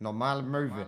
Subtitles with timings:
[0.00, 0.86] Normale Möwe.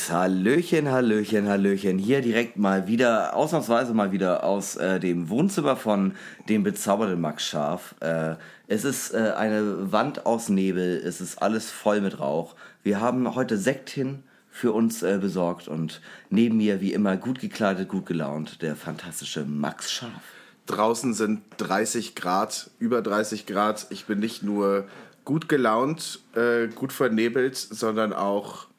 [0.00, 0.10] Movies.
[0.10, 1.98] Hallöchen, Hallöchen, Hallöchen.
[1.98, 6.14] Hier direkt mal wieder, ausnahmsweise mal wieder aus äh, dem Wohnzimmer von
[6.48, 7.94] dem bezauberten Max Scharf.
[8.00, 8.36] Äh,
[8.66, 12.54] es ist äh, eine Wand aus Nebel, es ist alles voll mit Rauch.
[12.82, 17.88] Wir haben heute Sektchen für uns äh, besorgt und neben mir wie immer gut gekleidet,
[17.88, 20.22] gut gelaunt, der fantastische Max Scharf.
[20.66, 23.86] Draußen sind 30 Grad, über 30 Grad.
[23.90, 24.86] Ich bin nicht nur
[25.24, 28.69] gut gelaunt, äh, gut vernebelt, sondern auch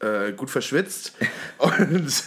[0.00, 1.14] äh, gut verschwitzt.
[1.58, 2.24] Und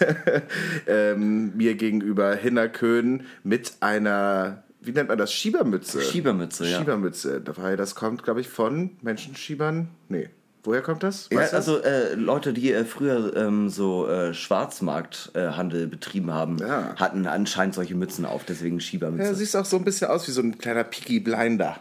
[0.88, 6.02] ähm, mir gegenüber Hinner Köhn mit einer, wie nennt man das, Schiebermütze.
[6.02, 6.77] Schiebermütze, ja.
[6.77, 7.41] Schiebermütze.
[7.41, 9.88] Das kommt, glaube ich, von Menschenschiebern.
[10.10, 10.30] Nee.
[10.65, 11.27] Woher kommt das?
[11.30, 11.68] Ja, Weißt das?
[11.68, 16.96] also äh, Leute, die äh, früher ähm, so äh, Schwarzmarkthandel betrieben haben, Ja.
[16.96, 19.27] hatten anscheinend solche Mützen auf, deswegen Schiebermütze.
[19.27, 21.77] Ja, siehst auch so ein bisschen aus wie so ein kleiner Peaky Blinder.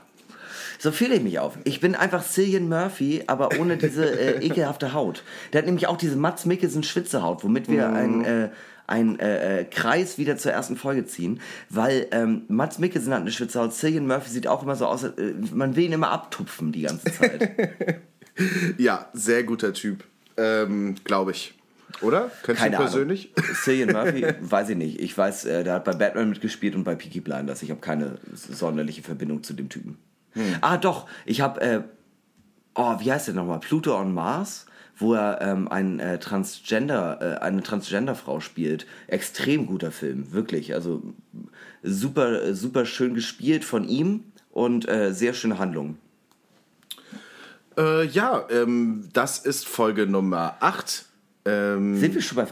[0.83, 1.56] So fühle ich mich auf.
[1.62, 5.22] Ich bin einfach Cillian Murphy, aber ohne diese äh, ekelhafte Haut.
[5.52, 7.94] Der hat nämlich auch diese Mats Mikkelsen Schwitzehaut, womit wir Mhm.
[7.94, 8.48] ein äh,
[8.88, 13.30] ein äh, äh, Kreis wieder zur ersten Folge ziehen, weil ähm, Mats Mikkelsen hat eine
[13.30, 15.12] Schwitzehaut, Cillian Murphy sieht auch immer so aus, äh,
[15.55, 17.50] man will ihn immer abtupfen die ganze Zeit.
[18.78, 20.05] Ja, sehr guter Typ.
[20.38, 21.55] Ähm, glaube ich.
[22.00, 22.30] Oder?
[22.42, 23.30] Kennst du ihn Keine persönlich?
[23.36, 23.55] Ahnung.
[23.55, 25.00] Cillian Murphy, weiß ich nicht.
[25.00, 27.62] Ich weiß, äh, der hat bei Batman mitgespielt und bei Peaky Blinders.
[27.62, 29.98] Ich habe keine sonderliche Verbindung zu dem Typen.
[30.61, 31.06] Ah, doch.
[31.25, 31.80] Ich habe, äh,
[32.75, 33.61] oh, wie heißt der nochmal?
[33.61, 34.66] Pluto on Mars,
[34.97, 38.86] wo er ähm, ein, äh, Transgender, äh, eine Transgender-Frau spielt.
[39.08, 40.75] Extrem guter Film, wirklich.
[40.75, 41.03] Also
[41.83, 45.98] super, super schön gespielt von ihm und äh, sehr schöne Handlung.
[47.76, 51.06] Äh, ja, ähm, das ist Folge Nummer 8.
[51.44, 52.47] Ähm, Sind wir schon bei.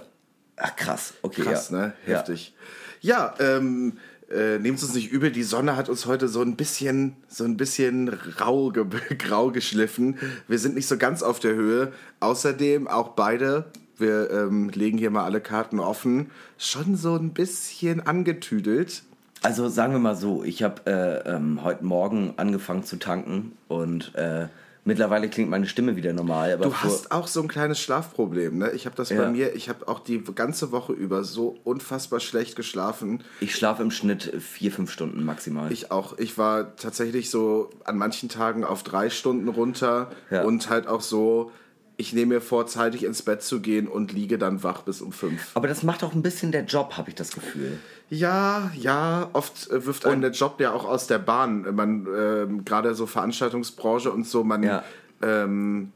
[0.56, 1.14] Ach, krass.
[1.22, 1.78] Okay, krass, ja.
[1.78, 1.92] ne?
[2.04, 2.54] Heftig.
[3.00, 3.98] Ja, ähm,
[4.30, 7.56] äh, nehmt uns nicht übel, die Sonne hat uns heute so ein bisschen, so ein
[7.56, 8.08] bisschen
[8.40, 8.84] rau ge
[9.18, 10.18] grau geschliffen.
[10.48, 11.92] Wir sind nicht so ganz auf der Höhe.
[12.20, 13.66] Außerdem auch beide,
[13.98, 19.02] wir ähm, legen hier mal alle Karten offen, schon so ein bisschen angetüdelt.
[19.42, 24.14] Also sagen wir mal so, ich habe äh, ähm, heute Morgen angefangen zu tanken und
[24.14, 24.48] äh,
[24.84, 26.52] mittlerweile klingt meine Stimme wieder normal.
[26.52, 28.70] Aber Du hast auch so ein kleines Schlafproblem, ne?
[28.72, 29.22] Ich habe das Ja.
[29.22, 33.22] bei mir, ich habe auch die ganze Woche über so unfassbar schlecht geschlafen.
[33.40, 35.70] ich schlafe im Schnitt vier, fünf Stunden maximal.
[35.72, 36.18] Ich auch.
[36.18, 40.42] Ich war tatsächlich so an manchen Tagen auf drei Stunden runter Ja.
[40.42, 41.52] und halt auch so,
[42.00, 45.12] ich nehme mir vor, zeitig ins Bett zu gehen und liege dann wach bis um
[45.12, 45.50] fünf.
[45.54, 47.78] aber das macht auch ein bisschen der Job, habe ich das Gefühl.
[48.08, 51.66] Ja, ja, oft äh, wirft einen der Job ja auch aus der Bahn.
[51.76, 54.82] Man, ähm, gerade so Veranstaltungsbranche und so, man Ja.
[55.22, 55.92] ähm,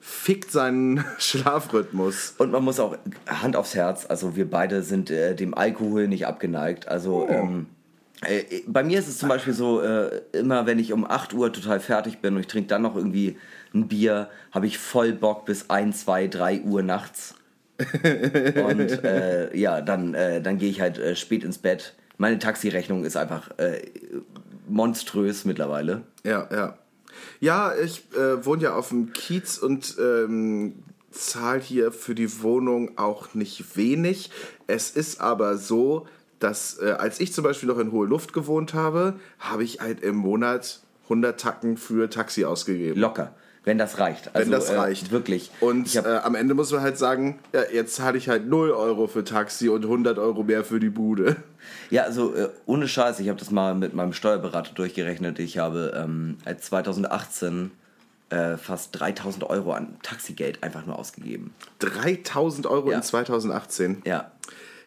[0.00, 2.34] fickt seinen Schlafrhythmus.
[2.38, 6.26] Und man muss auch Hand aufs Herz, also wir beide sind äh, dem Alkohol nicht
[6.26, 6.88] abgeneigt.
[6.88, 7.66] Also ähm,
[8.22, 11.52] äh, bei mir ist es zum Beispiel so, äh, immer wenn ich um 8 Uhr
[11.52, 13.36] total fertig bin und ich trinke dann noch irgendwie
[13.74, 17.34] ein Bier, habe ich voll Bock bis 1, 2, 3 Uhr nachts.
[17.78, 21.94] und äh, ja, dann, äh, dann gehe ich halt äh, spät ins Bett.
[22.16, 23.82] Meine Taxirechnung ist einfach äh,
[24.68, 26.02] monströs mittlerweile.
[26.24, 26.78] Ja, ja.
[27.40, 32.96] Ja, ich äh, wohne ja auf dem Kiez und ähm, zahle hier für die Wohnung
[32.98, 34.30] auch nicht wenig.
[34.66, 36.06] Es ist aber so,
[36.38, 40.02] dass äh, als ich zum Beispiel noch in Hohe Luft gewohnt habe, habe ich halt
[40.02, 43.00] im Monat 100 Tacken für Taxi ausgegeben.
[43.00, 43.34] Locker,
[43.64, 44.34] wenn das reicht.
[44.34, 45.10] Also, wenn das äh, reicht.
[45.10, 45.50] wirklich.
[45.60, 48.70] Und hab, äh, am Ende muss man halt sagen, ja, jetzt zahle ich halt 0
[48.70, 51.36] Euro für Taxi und 100 Euro mehr für die Bude.
[51.90, 55.38] Ja, also äh, ohne Scheiß, ich habe das mal mit meinem Steuerberater durchgerechnet.
[55.38, 57.70] Ich habe ähm, als 2018
[58.30, 61.54] äh, fast 3000 Euro an Taxigeld einfach nur ausgegeben.
[61.78, 62.96] 3000 Euro Ja.
[62.98, 64.02] in 2018.
[64.04, 64.30] Ja.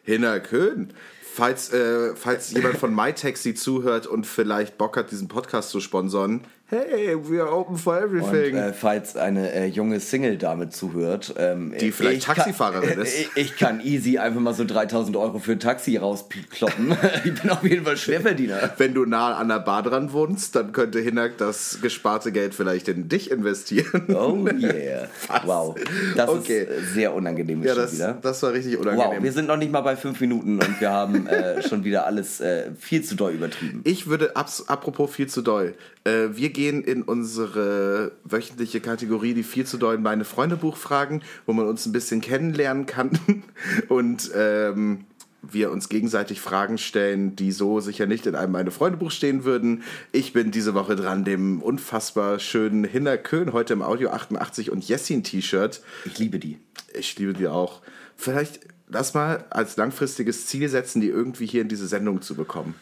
[0.04, 0.92] Hinner Köhn.
[1.34, 6.42] Falls, äh, falls jemand von MyTaxi zuhört und vielleicht Bock hat, diesen Podcast zu sponsern,
[6.70, 8.56] hey, we are open for Und everything.
[8.56, 13.30] äh, falls eine äh, junge Single-Dame zuhört, ähm, Die vielleicht ich kann- Taxifahrerin ist.
[13.36, 16.94] Ich, kann easy einfach mal so 3000 Euro für ein Taxi rauskloppen.
[17.24, 18.70] ich bin auf jeden Fall Schwerverdiener.
[18.76, 22.88] Wenn du nah an der Bar dran wohnst, dann könnte Hinnack das gesparte Geld vielleicht
[22.88, 24.04] in dich investieren.
[24.14, 25.08] Oh yeah.
[25.44, 25.74] Wow.
[26.16, 26.64] Das Okay.
[26.64, 28.18] ist sehr unangenehm ja, das, wieder.
[28.20, 29.22] das war richtig Wow, unangenehm.
[29.22, 32.40] wir sind noch nicht mal bei fünf Minuten und wir haben äh, schon wieder alles
[32.40, 33.80] äh, viel zu doll übertrieben.
[33.84, 35.74] Ich würde, apropos viel zu doll,
[36.04, 41.22] äh, wir gehen in unsere wöchentliche Kategorie, die viel zu doll meine Freunde Buch fragen,
[41.46, 43.16] wo man uns ein bisschen kennenlernen kann.
[43.88, 45.04] Und ähm,
[45.40, 49.84] wir uns gegenseitig Fragen stellen, die so sicher nicht in einem Meine Freunde-Buch stehen würden.
[50.10, 54.82] Ich bin diese Woche dran, dem unfassbar schönen Hinner Köhn, heute im Audio 88 und
[54.82, 55.80] Jessin-T-Shirt.
[56.06, 56.58] Ich liebe die.
[56.92, 57.82] Ich liebe die auch.
[58.16, 58.58] Vielleicht
[58.88, 62.74] lass mal als langfristiges Ziel setzen, die irgendwie hier in diese Sendung zu bekommen.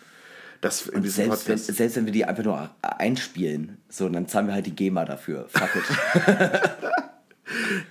[0.61, 1.76] Das in diesem Selbst wenn, Podcast.
[1.76, 5.47] selbst wenn wir die einfach nur einspielen, so, dann zahlen wir halt die GEMA dafür.
[5.49, 5.85] Fuck it.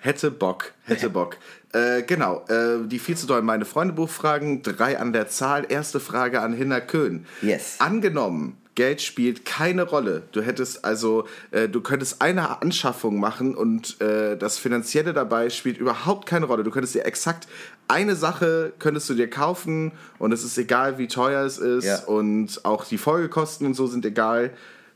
[0.02, 1.38] Hätte Bock, hätte Bock.
[1.72, 5.66] Äh, genau, äh, die viel zu doll meine Freunde Buchfragen, drei an der Zahl.
[5.70, 7.26] Erste Frage an Hinner Köhn.
[7.42, 7.78] Yes.
[7.80, 10.24] Angenommen, Geld spielt keine Rolle.
[10.34, 15.78] Du hättest also, äh, du könntest eine Anschaffung machen und äh, das Finanzielle dabei spielt
[15.78, 16.64] überhaupt keine Rolle.
[16.64, 17.48] Du könntest dir exakt
[17.88, 22.04] eine Sache könntest du dir kaufen und es ist egal, wie teuer es ist Ja.
[22.06, 24.52] und auch die Folgekosten und so sind egal.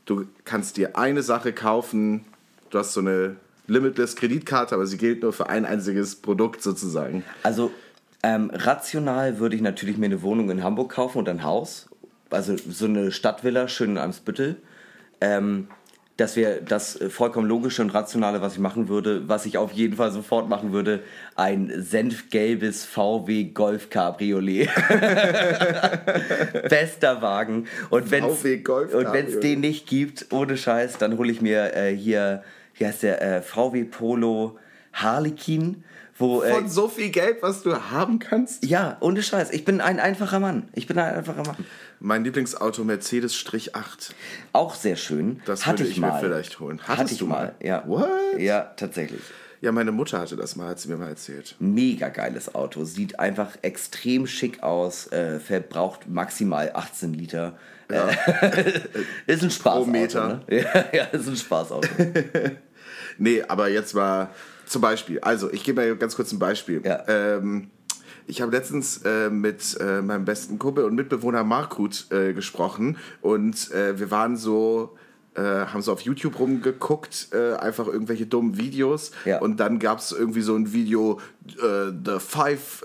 [0.06, 2.24] Du kannst dir eine Sache kaufen.
[2.70, 3.36] Du hast so eine
[3.68, 7.22] Limitless Kreditkarte, aber sie gilt nur für ein einziges Produkt sozusagen.
[7.44, 7.70] Also
[8.22, 11.88] ähm, rational würde ich natürlich mir eine Wohnung in Hamburg kaufen und ein Haus.
[12.30, 14.56] Also so eine Stadtvilla, schön in Eimsbüttel.
[15.20, 15.68] Ähm,
[16.20, 19.28] das wäre das äh, vollkommen logische und rationale, was ich machen würde.
[19.28, 21.02] Was ich auf jeden Fall sofort machen würde,
[21.34, 24.68] ein senfgelbes VW Golf Cabriolet.
[26.68, 27.66] Bester Wagen.
[27.88, 32.44] Und wenn es den nicht gibt, ohne Scheiß, dann hole ich mir äh, hier,
[32.74, 34.58] wie heißt der, äh, VW Polo
[34.92, 35.84] Harlequin,
[36.18, 38.66] wo äh, Von so viel Geld, was du haben kannst.
[38.66, 39.52] ja, ohne Scheiß.
[39.52, 40.68] Ich bin ein einfacher Mann.
[40.74, 41.64] Ich bin ein einfacher Mann.
[42.00, 44.10] Mein Lieblingsauto Mercedes-8.
[44.54, 45.42] Auch sehr schön.
[45.44, 46.80] Das Hatte würde ich ich mir vielleicht holen.
[46.80, 47.54] Hatte Hattest ich du mal.
[47.62, 47.86] Ja.
[47.86, 48.08] What?
[48.38, 49.20] Ja, tatsächlich.
[49.60, 51.54] Ja, meine Mutter hatte das mal, hat sie mir mal erzählt.
[51.58, 52.84] Mega geiles Auto.
[52.84, 55.12] Sieht einfach extrem schick aus.
[55.12, 57.58] Äh, verbraucht maximal 18 Liter.
[57.88, 58.80] Äh,
[59.26, 59.90] ist ein Spaßauto.
[59.90, 60.42] Meter.
[60.48, 60.64] Ne?
[60.74, 61.86] Ja, ja, ist ein Spaßauto.
[63.18, 64.30] Nee, aber jetzt mal
[64.64, 65.20] zum Beispiel.
[65.20, 66.80] Also, ich gebe mal ganz kurz ein Beispiel.
[66.82, 67.04] Ja.
[67.06, 67.70] Ähm,
[68.26, 73.70] ich habe letztens äh, mit äh, meinem besten Kumpel und Mitbewohner Markut äh, gesprochen und
[73.72, 74.96] äh, wir waren so,
[75.34, 79.40] äh, haben so auf YouTube rumgeguckt, äh, einfach irgendwelche dummen Videos Ja.
[79.40, 82.84] und dann gab es irgendwie so ein Video, The Five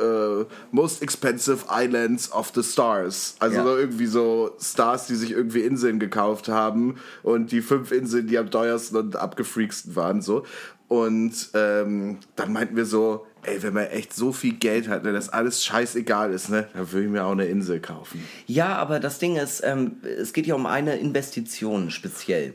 [0.72, 3.36] Most Expensive Islands of the Stars.
[3.40, 3.64] Also Ja.
[3.64, 8.38] so irgendwie so Stars, die sich irgendwie Inseln gekauft haben und die fünf Inseln, die
[8.40, 10.46] am teuersten und abgefreaksten waren so.
[10.88, 15.14] Und ähm, dann meinten wir so, ey, wenn man echt so viel Geld hat, ne,
[15.14, 18.24] dass alles scheißegal ist, ne, dann würde ich mir auch eine Insel kaufen.
[18.48, 22.54] Ja, aber das Ding ist, ähm, es geht ja um eine Investition speziell.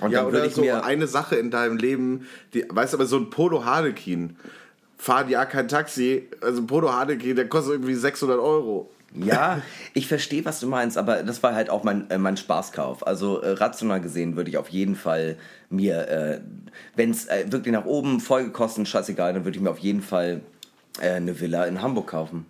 [0.00, 0.84] Und Ja, oder ich so mir.
[0.84, 4.36] eine Sache in deinem Leben, die, weißt du, aber so ein Polo Harlequin,
[4.98, 8.90] fahren ja kein Taxi, also ein Polo Harlequin, der kostet irgendwie 600 Euro.
[9.14, 9.62] Ja,
[9.94, 13.06] ich verstehe, was du meinst, aber das war halt auch mein, äh, mein Spaßkauf.
[13.06, 15.36] Also äh, rational gesehen würde ich auf jeden Fall
[15.70, 16.40] mir, äh,
[16.96, 20.40] wenn es äh, wirklich nach oben Folgekosten, scheißegal, dann würde ich mir auf jeden Fall
[21.00, 22.46] äh, eine Villa in Hamburg kaufen.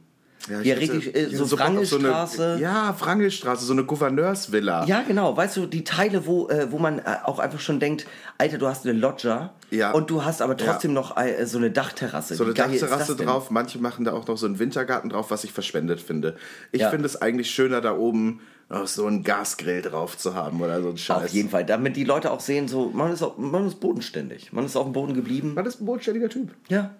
[0.49, 2.37] Ja, hätte- richtig, äh, so auf Wrangelstraße.
[2.37, 4.85] So eine, ja, Wrangelstraße, so eine Gouverneursvilla.
[4.87, 5.37] Ja, genau.
[5.37, 8.07] Weißt du, die Teile, wo, äh, wo man äh, auch einfach schon denkt,
[8.39, 9.93] Alter, du hast eine Loggia Ja.
[9.93, 10.95] und du hast aber trotzdem Ja.
[11.01, 12.35] noch äh, so eine Dachterrasse.
[12.35, 13.51] So eine Dachterrasse drauf.
[13.51, 16.37] Manche machen da auch noch so einen Wintergarten drauf, was ich verschwendet finde.
[16.73, 16.91] Ich Ja.
[16.91, 18.41] finde es eigentlich schöner, da oben
[18.73, 21.25] noch so einen Gasgrill drauf zu haben oder so ein Scheiß.
[21.25, 24.53] Auf jeden Fall, damit die Leute auch sehen, so man ist, auch, man ist bodenständig.
[24.53, 25.55] Man ist auf dem Boden geblieben.
[25.55, 26.51] Man ist ein bodenständiger Typ.
[26.69, 26.91] Ja.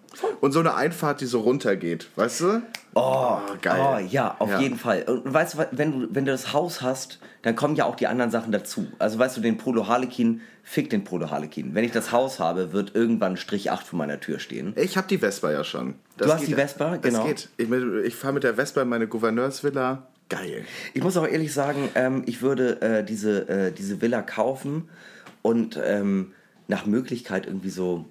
[0.41, 2.63] Und so eine Einfahrt, die so runtergeht, weißt du?
[2.95, 3.81] Oh, geil.
[3.81, 4.61] Oh, ja, auf Ja.
[4.61, 5.03] jeden Fall.
[5.05, 8.07] Und weißt du, wenn du, wenn du das Haus hast, dann kommen ja auch die
[8.07, 8.87] anderen Sachen dazu.
[8.99, 11.75] Also weißt du, den Polo Harlequin, fick den Polo Harlequin.
[11.75, 14.75] Wenn ich das Haus habe, wird irgendwann Strich 8 vor meiner Tür stehen.
[14.77, 15.95] Ich habe die Vespa ja schon.
[16.19, 16.99] Du hast die Vespa?
[16.99, 17.25] Das Genau.
[17.27, 17.49] geht.
[17.57, 20.07] Ich, ich fahre mit der Vespa in meine Gouverneursvilla.
[20.33, 20.65] Geil.
[20.95, 24.89] Ich muss auch ehrlich sagen, ähm, ich würde äh, diese, äh, diese Villa kaufen
[25.43, 26.33] und ähm,
[26.69, 28.07] nach Möglichkeit irgendwie so,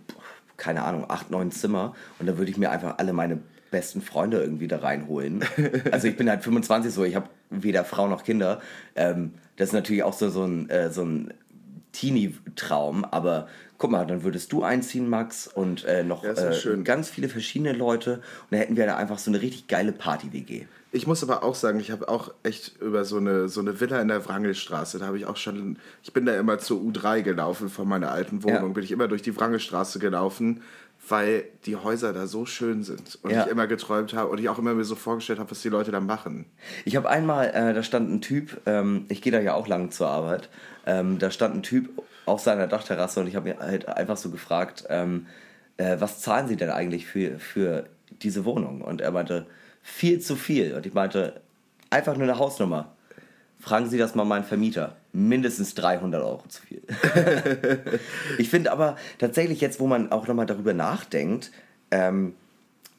[0.57, 3.39] keine Ahnung, acht, neun Zimmer und dann würde ich mir einfach alle meine
[3.71, 5.43] besten Freunde irgendwie da reinholen.
[5.91, 8.61] Also ich bin halt 25 so, ich habe weder Frau noch Kinder.
[8.95, 11.33] Ähm, das ist natürlich auch so, so ein, äh, so ein
[11.93, 13.47] Teenie-Traum, aber
[13.77, 17.73] guck mal, dann würdest du einziehen, Max, und äh, noch Ja, äh, ganz viele verschiedene
[17.73, 20.67] Leute und dann hätten wir da einfach so eine richtig geile Party-WG.
[20.93, 24.01] Ich muss aber auch sagen, ich habe auch echt über so eine, so eine Villa
[24.01, 27.69] in der Wrangelstraße, da habe ich auch schon, ich bin da immer zur U3 gelaufen
[27.69, 28.73] von meiner alten Wohnung, Ja.
[28.73, 30.61] bin ich immer durch die Wrangelstraße gelaufen,
[31.07, 33.45] weil die Häuser da so schön sind und Ja.
[33.45, 35.91] ich immer geträumt habe und ich auch immer mir so vorgestellt habe, was die Leute
[35.91, 36.45] da machen.
[36.83, 39.91] Ich habe einmal, äh, da stand ein Typ, ähm, ich gehe da ja auch lang
[39.91, 40.49] zur Arbeit,
[40.85, 41.89] ähm, da stand ein Typ
[42.25, 45.25] auf seiner Dachterrasse und ich habe mir halt einfach so gefragt, ähm,
[45.77, 47.85] äh, was zahlen Sie denn eigentlich für, für
[48.21, 48.81] diese Wohnung?
[48.81, 49.47] Und er meinte,
[49.81, 50.73] viel zu viel.
[50.73, 51.41] Und ich meinte,
[51.89, 52.95] einfach nur eine Hausnummer.
[53.59, 54.95] Fragen Sie das mal meinen Vermieter.
[55.13, 56.81] Mindestens 300 Euro zu viel.
[58.37, 61.51] ich finde aber tatsächlich jetzt, wo man auch nochmal darüber nachdenkt,
[61.91, 62.33] ähm,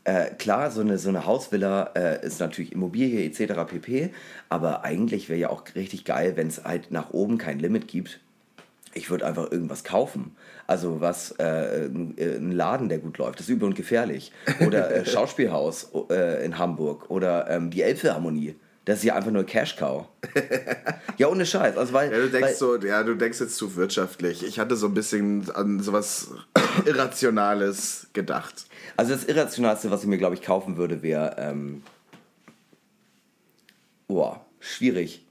[0.05, 3.65] äh, klar, so eine, so eine Hausvilla äh, ist natürlich Immobilie etc.
[3.67, 4.11] pp.
[4.49, 8.21] Aber eigentlich wäre ja auch richtig geil, wenn es halt nach oben kein Limit gibt.
[8.95, 10.37] Ich würde einfach irgendwas kaufen.
[10.67, 14.33] Also was, äh, ein Laden, der gut läuft, das ist übel und gefährlich.
[14.67, 17.11] Oder äh, Schauspielhaus äh, in Hamburg.
[17.11, 18.57] Oder ähm, die Elbphilharmonie.
[18.85, 20.07] Das ist ja einfach nur Cash Cow.
[21.17, 21.77] ja, ohne Scheiß.
[21.77, 24.45] Also, weil, Ja, du denkst weil, so, ja, du denkst jetzt zu wirtschaftlich.
[24.45, 26.33] Ich hatte so ein bisschen an sowas
[26.85, 28.67] Irrationales gedacht.
[28.97, 31.83] also das Irrationalste, was ich mir, glaube ich, kaufen würde, wäre, ähm,
[34.09, 35.25] boah, schwierig.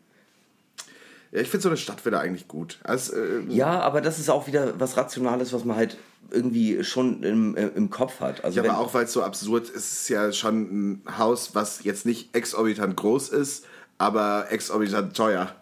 [1.32, 2.80] Ja, ich finde so eine Stadtvilla eigentlich gut.
[2.84, 5.98] Also, äh, Ja, aber das ist auch wieder was Rationales, was man halt
[6.30, 8.44] irgendwie schon im, äh, im Kopf hat.
[8.44, 11.56] Also ja, aber auch weil es so absurd ist, ist es ja schon ein Haus,
[11.56, 13.66] was jetzt nicht exorbitant groß ist,
[13.98, 15.56] aber exorbitant teuer.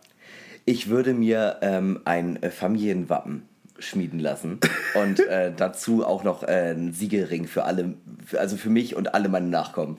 [0.66, 3.49] ich würde mir ähm, ein Familienwappen
[3.80, 4.60] schmieden lassen
[4.96, 7.96] und äh, dazu auch noch äh, einen Siegelring für alle,
[8.26, 9.98] für, also für mich und alle meine Nachkommen.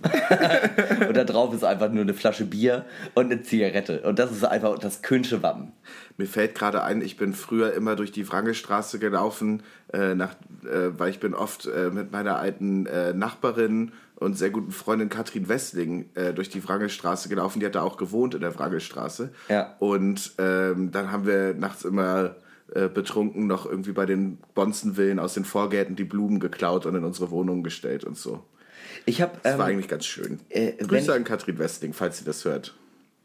[1.08, 2.84] und da drauf ist einfach nur eine Flasche Bier
[3.14, 4.02] und eine Zigarette.
[4.02, 5.72] Und das ist einfach das Könsche Wappen.
[6.16, 10.34] Mir fällt gerade ein, ich bin früher immer durch die Wrangelstraße gelaufen, äh, nach,
[10.64, 15.08] äh, weil ich bin oft äh, mit meiner alten äh, Nachbarin und sehr guten Freundin
[15.08, 17.60] Katrin Wessling äh, durch die Wrangelstraße gelaufen.
[17.60, 19.30] Die hat da auch gewohnt in der Wrangelstraße.
[19.48, 19.74] Ja.
[19.78, 22.36] Und ähm, dann haben wir nachts immer
[22.74, 27.04] äh, betrunken noch irgendwie bei den Bonzenvillen aus den Vorgärten die Blumen geklaut und in
[27.04, 28.42] unsere Wohnung gestellt und so.
[29.06, 30.40] Ich habe Das war ähm, eigentlich ganz schön.
[30.48, 32.74] äh, Grüße ich- an Katrin Westling, falls sie das hört.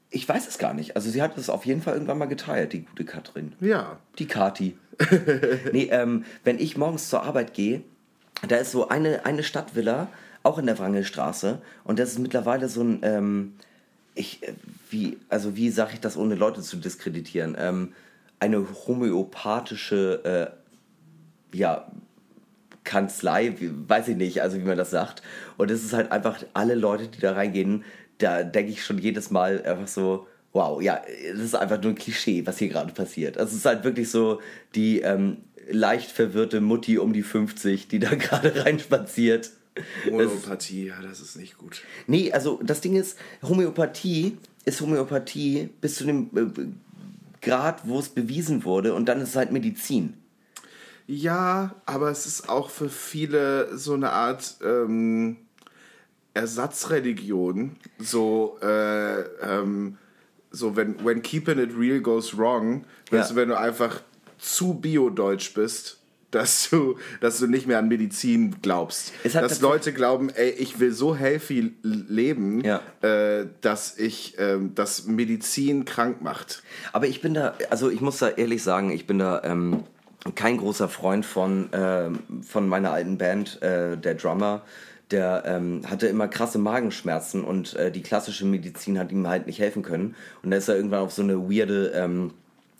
[0.09, 0.95] ich weiß es gar nicht.
[0.95, 3.53] Also sie hat es auf jeden Fall irgendwann mal geteilt, die gute Katrin.
[3.59, 3.97] Ja.
[4.19, 4.77] Die Kati.
[5.73, 7.81] nee, ähm, wenn ich morgens zur Arbeit gehe,
[8.47, 10.07] da ist so eine, eine Stadtvilla,
[10.43, 11.61] auch in der Wrangelstraße.
[11.83, 13.53] Und das ist mittlerweile so ein, ähm,
[14.13, 14.53] ich, äh,
[14.89, 17.55] wie, also wie sage ich das, ohne Leute zu diskreditieren?
[17.59, 17.93] Ähm,
[18.45, 20.53] eine homöopathische,
[21.51, 21.91] äh, ja,
[22.83, 25.23] Kanzlei, wie, weiß ich nicht, also wie man das sagt.
[25.57, 27.83] Und es ist halt einfach, alle Leute, die da reingehen,
[28.19, 31.01] da denke ich schon jedes Mal einfach so, wow, ja,
[31.33, 33.37] das ist einfach nur ein Klischee, was hier gerade passiert.
[33.37, 34.39] Also es ist halt wirklich so
[34.75, 35.37] die ähm,
[35.69, 39.51] leicht verwirrte Mutti um die 50, die da gerade reinspaziert.
[40.05, 41.81] Homöopathie, ja, das ist nicht gut.
[42.07, 46.45] Nee, also das Ding ist, Homöopathie ist Homöopathie bis zu dem äh,
[47.45, 50.15] Grad, wo es bewiesen wurde und dann ist es halt Medizin.
[51.07, 55.37] Ja, aber es ist auch für viele so eine Art ähm,
[56.33, 57.75] Ersatzreligion.
[57.99, 59.97] So, äh, ähm,
[60.51, 63.33] so wenn when keeping it real goes wrong, weißt Ja.
[63.33, 64.01] du, wenn du einfach
[64.37, 65.99] zu biodeutsch bist,
[66.35, 69.13] dass du, dass du nicht mehr an Medizin glaubst.
[69.23, 72.81] Dass Leute glauben, ey, ich will so healthy leben, Ja.
[73.01, 76.61] äh, dass ich, ähm, dass Medizin krank macht.
[76.93, 79.83] Aber ich bin da, also ich muss da ehrlich sagen, ich bin da ähm,
[80.35, 84.61] kein großer Freund von, ähm, von meiner alten Band, äh, der Drummer.
[85.11, 89.59] Der ähm, hatte immer krasse Magenschmerzen und äh, die klassische Medizin hat ihm halt nicht
[89.59, 90.15] helfen können.
[90.41, 92.31] Und da ist er irgendwann auf so eine weirde, ähm,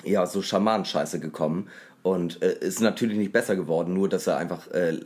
[0.04, 1.68] ja, so Schaman-Scheiße gekommen.
[2.06, 5.00] Und äh, ist natürlich nicht besser geworden, nur dass er einfach, äh,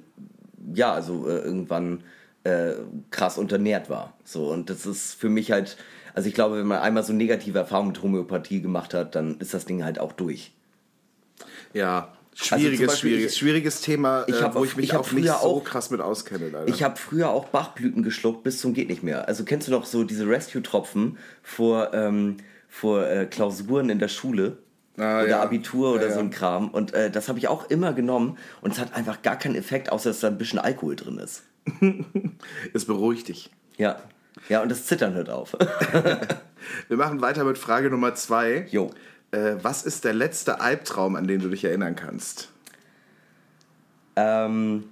[0.74, 2.04] ja, also äh, irgendwann
[2.44, 2.74] äh,
[3.10, 4.18] krass unternährt war.
[4.26, 5.78] So, und das ist für mich halt,
[6.14, 9.54] also ich glaube, wenn man einmal so negative Erfahrungen mit Homöopathie gemacht hat, dann ist
[9.54, 10.52] das Ding halt auch durch.
[11.74, 14.94] Ja, zum schwieriges, Beispiel, schwieriges, ich- schwieriges Thema, ich äh, hab wo ich mich ich
[14.98, 16.50] auch nicht früher so auch- krass mit auskenne.
[16.50, 16.68] Leider.
[16.68, 19.26] Ich habe früher auch Bachblüten geschluckt bis zum geht nicht mehr.
[19.30, 22.36] Also kennst du noch so diese Rescue-Tropfen vor, ähm,
[22.68, 24.58] vor äh, Klausuren in der Schule?
[25.00, 25.42] Ah, oder ja.
[25.42, 26.30] Abitur oder Ja, so ein.
[26.30, 26.70] Kram.
[26.70, 29.92] Und äh, das habe ich auch immer genommen und es hat einfach gar keinen Effekt,
[29.92, 31.44] außer dass da ein bisschen Alkohol drin ist.
[32.74, 33.50] Es beruhigt dich.
[33.78, 33.98] Ja.
[34.48, 35.56] Ja, und das Zittern hört auf.
[36.88, 38.66] Wir machen weiter mit Frage Nummer zwei.
[38.70, 38.92] Jo.
[39.32, 42.50] Äh, was ist der letzte Albtraum, an den du dich erinnern kannst?
[44.16, 44.86] Ähm,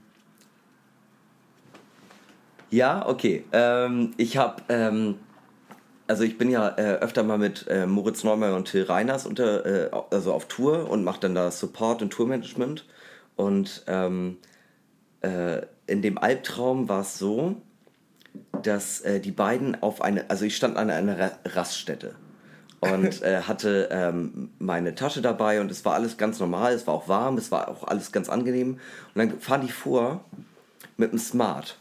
[2.69, 3.45] ja, okay.
[3.51, 5.15] Ähm, ich habe, ähm,
[6.07, 9.65] also ich bin ja äh, öfter mal mit äh, Moritz Neumeier und Till Reiners unter,
[9.65, 12.85] äh, also auf Tour und mache dann da Support und Tourmanagement.
[13.35, 14.37] Und ähm,
[15.21, 17.57] äh, in dem Albtraum war es so,
[18.63, 22.15] dass äh, die beiden auf eine, also ich stand an einer Ra- Raststätte
[22.79, 26.93] und äh, hatte ähm, meine Tasche dabei und es war alles ganz normal, es war
[26.93, 28.79] auch warm, es war auch alles ganz angenehm.
[29.13, 30.23] Und dann fahren die vor
[30.95, 31.77] mit einem Smart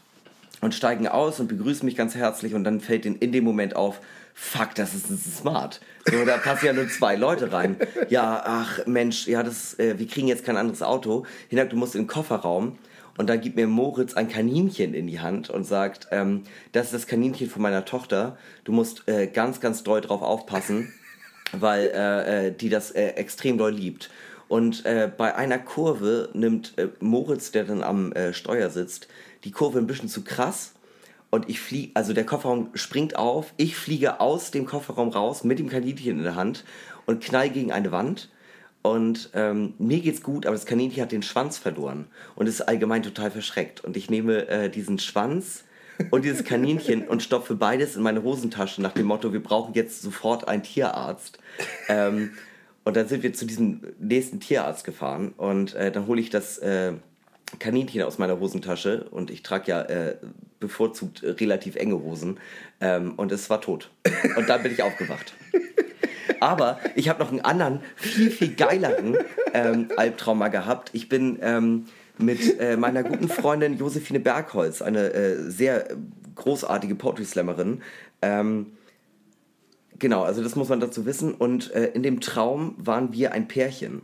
[0.61, 3.75] und steigen aus und begrüßen mich ganz herzlich und dann fällt ihnen in dem Moment
[3.75, 3.99] auf,
[4.37, 5.81] fuck, das ist ein Smart.
[6.05, 7.75] So, da passen ja nur zwei Leute rein.
[8.09, 11.25] Ja, ach Mensch, ja, das, äh, wir kriegen jetzt kein anderes Auto.
[11.49, 12.77] Hinak, du musst in den Kofferraum.
[13.17, 16.93] Und dann gibt mir Moritz ein Kaninchen in die Hand und sagt, ähm, das ist
[16.93, 18.37] das Kaninchen von meiner Tochter.
[18.63, 20.93] Du musst äh, ganz, ganz doll drauf aufpassen,
[21.51, 24.11] weil äh, äh, die das äh, extrem doll liebt.
[24.47, 29.07] Und äh, bei einer Kurve nimmt Moritz, der dann am Steuer sitzt,
[29.43, 30.73] die Kurve ein bisschen zu krass
[31.29, 35.59] und ich fliege, also der Kofferraum springt auf, ich fliege aus dem Kofferraum raus mit
[35.59, 36.63] dem Kaninchen in der Hand
[37.05, 38.29] und knall gegen eine Wand.
[38.81, 43.03] Und ähm, mir geht's gut, aber das Kaninchen hat den Schwanz verloren und ist allgemein
[43.03, 43.83] total verschreckt.
[43.83, 45.65] Und ich nehme äh, diesen Schwanz
[46.11, 50.01] und dieses Kaninchen und stopfe beides in meine Hosentasche nach dem Motto, wir brauchen jetzt
[50.01, 51.39] sofort einen Tierarzt.
[51.89, 52.31] Ähm,
[52.85, 56.57] und dann sind wir zu diesem nächsten Tierarzt gefahren und äh, dann hole ich das
[56.59, 56.93] äh,
[57.59, 60.17] Kaninchen aus meiner Hosentasche und ich trage ja äh,
[60.59, 62.39] bevorzugt relativ enge Hosen
[62.81, 63.89] ähm, und es war tot.
[64.35, 65.33] Und dann bin ich aufgewacht.
[66.39, 69.17] Aber ich habe noch einen anderen, viel, viel geileren
[69.53, 70.91] ähm, Albtraum gehabt.
[70.93, 71.85] Ich bin ähm,
[72.17, 75.87] mit äh, meiner guten Freundin Josephine Bergholz, eine äh, sehr
[76.35, 77.81] großartige Poetry Slammerin,
[78.21, 78.77] ähm,
[79.99, 81.33] genau, also das muss man dazu wissen.
[81.33, 84.01] Und äh, in dem Traum waren wir ein Pärchen.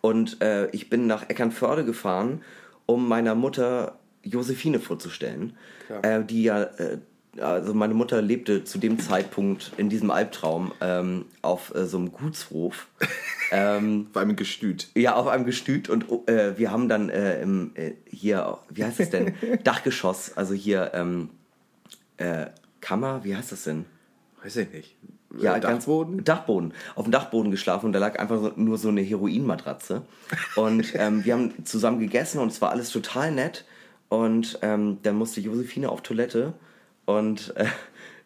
[0.00, 2.42] Und äh, ich bin nach Eckernförde gefahren,
[2.86, 5.56] um meiner Mutter Josephine vorzustellen,
[6.02, 6.98] äh, die ja, äh,
[7.38, 12.12] also meine Mutter lebte zu dem Zeitpunkt in diesem Albtraum ähm, auf äh, so einem
[12.12, 12.88] Gutshof.
[13.52, 14.88] ähm, Auf einem Gestüt.
[14.94, 19.00] ja, auf einem Gestüt und äh, wir haben dann äh, im, äh, hier, wie heißt
[19.00, 19.34] es denn?
[19.64, 21.30] Dachgeschoss, also hier ähm,
[22.16, 22.46] äh,
[22.80, 23.84] Kammer, wie heißt das denn?
[24.42, 24.96] Weiß ich nicht.
[25.38, 26.24] Ja, Äh, Dachboden?
[26.24, 26.74] Dachboden.
[26.94, 30.02] Auf dem Dachboden geschlafen und da lag einfach so, nur so eine Heroinmatratze.
[30.56, 33.64] Und ähm, wir haben zusammen gegessen und es war alles total nett.
[34.08, 36.52] Und ähm, dann musste Josephine auf Toilette
[37.04, 37.66] und äh,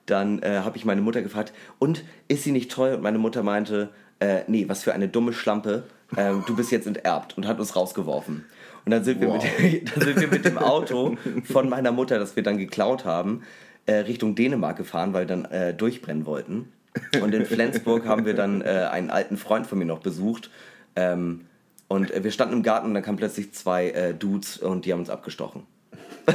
[0.07, 2.95] dann äh, habe ich meine Mutter gefragt, und ist sie nicht toll?
[2.95, 5.85] Und meine Mutter meinte, äh, nee, was für eine dumme Schlampe,
[6.17, 8.45] ähm, du bist jetzt enterbt und hat uns rausgeworfen.
[8.85, 9.45] Und dann sind, wir Wow.
[9.59, 13.43] mit, dann sind wir mit dem Auto von meiner Mutter, das wir dann geklaut haben,
[13.87, 16.73] äh, Richtung Dänemark gefahren, weil wir dann äh, durchbrennen wollten.
[17.21, 20.51] Und in Flensburg haben wir dann äh, einen alten Freund von mir noch besucht.
[20.97, 21.47] Ähm,
[21.89, 24.93] und äh, wir standen im Garten und dann kamen plötzlich zwei äh, Dudes und die
[24.93, 25.67] haben uns abgestochen.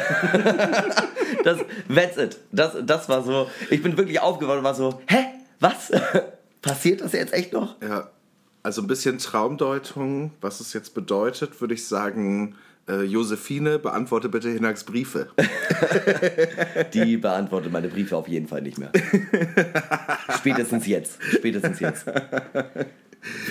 [1.44, 1.60] das,
[1.94, 2.38] that's it.
[2.52, 3.50] Das, das war so.
[3.70, 5.26] Ich bin wirklich aufgewacht und war so, hä?
[5.60, 5.92] Was?
[6.62, 7.82] Passiert das jetzt echt noch?
[7.82, 8.10] Ja,
[8.64, 12.56] also ein bisschen Traumdeutung, was es jetzt bedeutet, würde ich sagen,
[12.90, 15.30] äh, Josephine, beantworte bitte Hinaks Briefe.
[16.94, 18.92] Die beantwortet meine Briefe auf jeden Fall nicht mehr.
[20.38, 21.20] Spätestens jetzt.
[21.22, 22.06] Spätestens jetzt.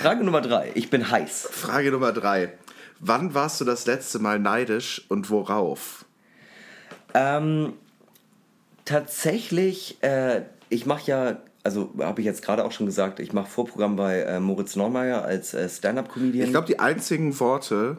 [0.01, 0.71] Frage Nummer drei.
[0.75, 1.49] Ich bin heiß.
[1.51, 2.53] Frage Nummer drei.
[2.99, 6.05] Wann warst du das letzte Mal neidisch und worauf?
[7.13, 7.73] Ähm,
[8.85, 13.49] tatsächlich, äh, ich mache ja, also habe ich jetzt gerade auch schon gesagt, ich mache
[13.49, 16.45] Vorprogramm bei äh, Moritz Neumeier als äh, Stand-Up-Comedian.
[16.45, 17.97] Ich glaube, die einzigen Worte,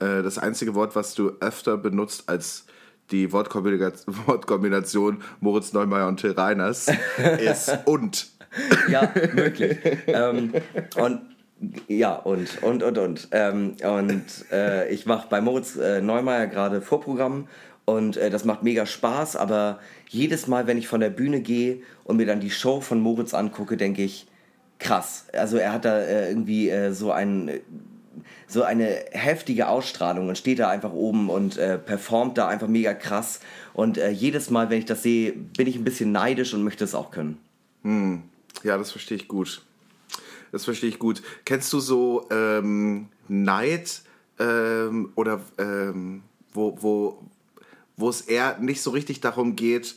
[0.00, 2.66] äh, das einzige Wort, was du öfter benutzt als
[3.10, 6.88] die Wortkombination, Wortkombination Moritz Neumeier und Till Reiners,
[7.38, 8.28] ist und.
[8.88, 9.78] Ja, möglich.
[10.08, 10.52] ähm,
[10.96, 11.20] und
[11.88, 13.28] ja, und, und, und, und.
[13.32, 17.48] Ähm, und äh, ich mache bei Moritz äh, Neumeier gerade Vorprogramm
[17.84, 21.82] und äh, das macht mega Spaß, aber jedes Mal, wenn ich von der Bühne gehe
[22.04, 24.26] und mir dann die Show von Moritz angucke, denke ich,
[24.78, 25.26] krass.
[25.32, 27.60] Also er hat da äh, irgendwie äh, so ein
[28.46, 32.94] so eine heftige Ausstrahlung und steht da einfach oben und äh, performt da einfach mega
[32.94, 33.40] krass.
[33.72, 36.84] Und äh, jedes Mal, wenn ich das sehe, bin ich ein bisschen neidisch und möchte
[36.84, 37.38] es auch können.
[38.62, 39.62] Ja, das verstehe ich gut.
[40.52, 41.22] Das verstehe ich gut.
[41.44, 44.02] Kennst du so ähm, Neid
[44.38, 47.22] ähm, oder ähm, wo, wo,
[47.96, 49.96] wo es eher nicht so richtig darum geht,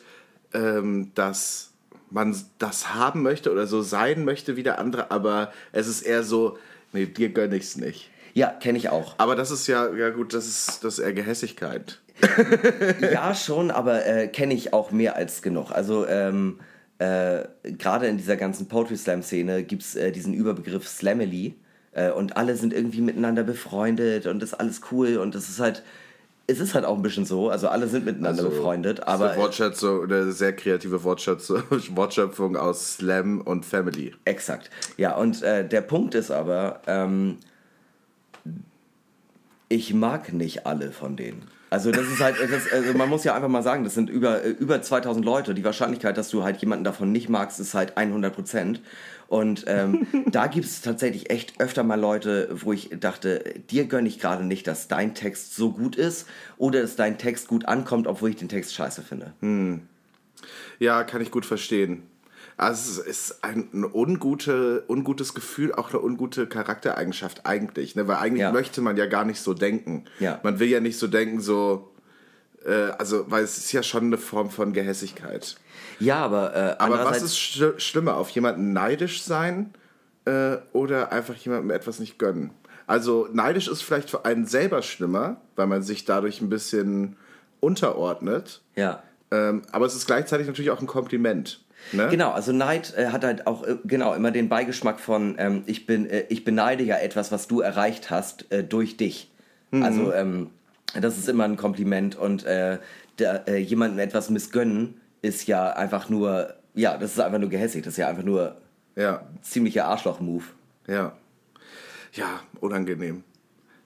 [0.54, 1.71] ähm, dass
[2.12, 6.23] man das haben möchte oder so sein möchte wie der andere, aber es ist eher
[6.23, 6.60] so,
[6.93, 8.10] nee, dir gönne ich's nicht.
[8.34, 9.15] Ja, kenne ich auch.
[9.17, 11.99] Aber das ist ja, ja gut, das ist, das ist eher Gehässigkeit.
[13.01, 15.71] Ja, schon, aber äh, kenne ich auch mehr als genug.
[15.71, 16.60] Also ähm,
[16.99, 21.56] äh, gerade in dieser ganzen Poetry Slam-Szene gibt es äh, diesen Überbegriff Slamily
[21.91, 25.60] äh, und alle sind irgendwie miteinander befreundet und das ist alles cool und das ist
[25.60, 25.84] halt,
[26.45, 29.32] es ist halt auch ein bisschen so, also alle sind miteinander befreundet, Das ist aber
[29.32, 31.63] eine Wortschätzung, eine sehr kreative Wortschätzung,
[31.95, 34.13] Wortschöpfung aus Slam und Family.
[34.25, 34.69] Exakt.
[34.97, 37.38] Ja, und äh, der Punkt ist aber, ähm,
[39.69, 41.47] ich mag nicht alle von denen.
[41.69, 44.43] Also das ist halt, das, also man muss ja einfach mal sagen, das sind über,
[44.43, 45.56] äh, über 2000 Leute.
[45.56, 48.82] Die Wahrscheinlichkeit, dass du halt jemanden davon nicht magst, ist halt 100 Prozent.
[49.34, 54.08] Und ähm, da gibt es tatsächlich echt öfter mal Leute, wo ich dachte, dir gönne
[54.08, 58.06] ich gerade nicht, dass dein Text so gut ist oder dass dein Text gut ankommt,
[58.06, 59.34] obwohl ich den Text scheiße finde.
[60.78, 62.04] Ja, kann ich gut verstehen.
[62.58, 67.96] Also es ist ein, ein ungute, ungutes Gefühl, auch eine ungute Charaktereigenschaft eigentlich.
[67.96, 68.08] Ne?
[68.08, 68.52] Weil eigentlich Ja.
[68.52, 70.06] möchte man ja gar nicht so denken.
[70.19, 70.39] Ja.
[70.43, 71.91] Man will ja nicht so denken, so,
[72.67, 75.56] äh, also, weil es ist ja schon eine Form von Gehässigkeit.
[75.99, 79.73] Ja, aber, äh, Aber was ist sch schlimmer, auf jemanden neidisch sein
[80.25, 82.51] äh, oder einfach jemandem etwas nicht gönnen?
[82.88, 87.15] Also neidisch ist vielleicht für einen selber schlimmer, weil man sich dadurch ein bisschen
[87.60, 88.62] unterordnet.
[88.75, 89.03] Ja.
[89.32, 91.62] Ähm, aber es ist gleichzeitig natürlich auch ein Kompliment.
[91.91, 92.08] Ne?
[92.10, 95.86] Genau, also Neid äh, hat halt auch äh, genau immer den Beigeschmack von ähm, ich
[95.86, 99.32] bin äh, ich beneide ja etwas, was du erreicht hast äh, durch dich.
[99.71, 99.84] Mhm.
[99.84, 100.49] Also ähm,
[100.99, 102.77] das ist immer ein Kompliment und äh,
[103.19, 107.83] der, äh, jemandem etwas missgönnen ist ja einfach nur ja das ist einfach nur gehässig,
[107.83, 108.55] das ist ja einfach nur
[108.95, 110.43] Ja, ziemlicher Arschloch-Move.
[110.88, 111.13] ja.
[112.15, 113.23] Ja, unangenehm.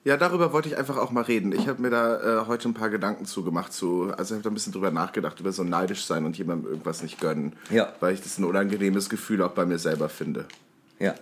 [0.04, 1.50] Ja, darüber wollte ich einfach auch mal reden.
[1.52, 4.50] Ich habe mir da äh, heute ein paar Gedanken zugemacht zu, also ich habe da
[4.50, 7.54] ein bisschen drüber nachgedacht, über so neidisch sein und jemandem irgendwas nicht gönnen.
[7.70, 7.90] Ja.
[8.00, 10.44] Weil ich das ein unangenehmes Gefühl auch bei mir selber finde.
[10.98, 11.14] Ja.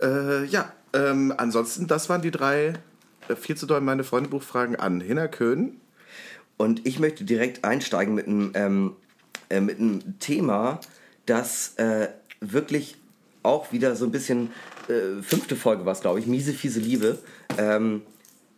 [0.00, 2.74] Äh, ja, ähm, ansonsten, das waren die drei
[3.28, 5.80] äh, viel zu doll meine Freunde Buchfragen an Hinner Köhn.
[6.56, 8.92] Und ich möchte direkt einsteigen mit einem, ähm,
[9.48, 10.80] äh, mit einem Thema,
[11.26, 12.08] das äh,
[12.40, 12.96] wirklich
[13.42, 14.50] auch wieder so ein bisschen,
[14.88, 17.18] äh, fünfte Folge war es, glaube ich, miese, fiese Liebe.
[17.58, 18.02] Ähm,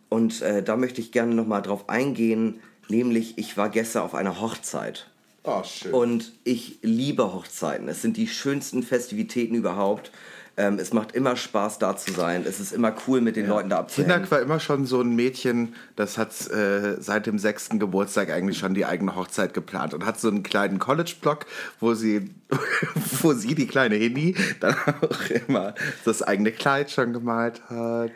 [0.09, 4.41] und äh, da möchte ich gerne nochmal drauf eingehen, nämlich ich war gestern auf einer
[4.41, 5.07] Hochzeit.
[5.43, 5.93] Oh, schön.
[5.93, 7.87] Und ich liebe Hochzeiten.
[7.87, 10.11] Es sind die schönsten Festivitäten überhaupt.
[10.59, 12.43] Ähm, es macht immer Spaß, da zu sein.
[12.45, 14.11] Es ist immer cool, mit den Leuten da abzuhängen.
[14.13, 18.57] Hinak war immer schon so ein Mädchen, das hat äh, seit dem sechsten Geburtstag eigentlich
[18.57, 21.45] schon die eigene Hochzeit geplant und hat so einen kleinen College-Blog,
[21.79, 22.29] wo sie,
[23.21, 28.11] wo sie, die kleine Hini, dann auch immer das eigene Kleid schon gemalt hat.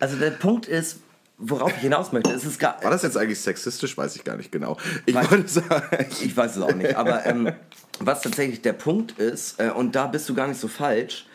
[0.00, 0.98] Also der Punkt ist,
[1.38, 3.96] worauf ich hinaus möchte, es ist gar, War das jetzt eigentlich sexistisch?
[3.96, 4.78] Weiß ich gar nicht genau.
[5.06, 6.96] Ich Weiß- wollte sagen, Ich weiß es auch nicht.
[6.96, 7.52] Aber ähm,
[8.00, 11.26] was tatsächlich der Punkt ist, äh, und da bist du gar nicht so falsch,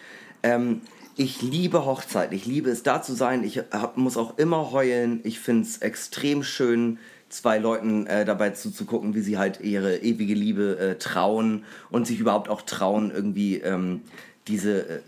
[0.43, 0.81] ähm,
[1.15, 2.35] ich liebe Hochzeiten.
[2.35, 3.43] Ich liebe es, da zu sein.
[3.43, 5.19] Ich hab, muss auch immer heulen.
[5.23, 6.97] Ich finde es extrem schön,
[7.27, 12.19] zwei Leuten äh, dabei zuzugucken, wie sie halt ihre ewige Liebe äh, trauen und sich
[12.19, 14.01] überhaupt auch trauen, irgendwie ähm,
[14.47, 15.01] diese, äh,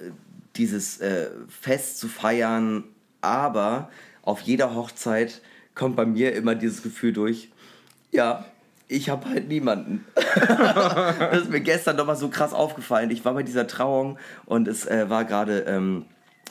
[0.57, 2.83] dieses äh, Fest zu feiern.
[3.21, 3.89] Aber
[4.21, 5.41] auf jeder Hochzeit
[5.75, 7.49] kommt bei mir immer dieses Gefühl durch,
[8.11, 8.45] ja,
[8.91, 10.05] ich habe halt niemanden.
[10.15, 13.09] das ist mir gestern nochmal so krass aufgefallen.
[13.09, 16.05] Ich war bei dieser Trauung und es äh, war gerade ähm,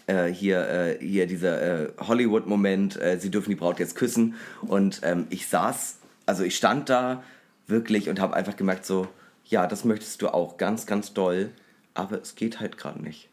[0.07, 4.37] äh, hier, äh, hier dieser äh, Hollywood-Moment, äh, sie dürfen die Braut jetzt küssen.
[4.63, 7.23] Und ähm, ich saß, also ich stand da
[7.67, 9.07] wirklich und habe einfach gemerkt, so,
[9.45, 11.51] ja, das möchtest du auch ganz, ganz doll,
[11.93, 13.29] aber es geht halt gerade nicht.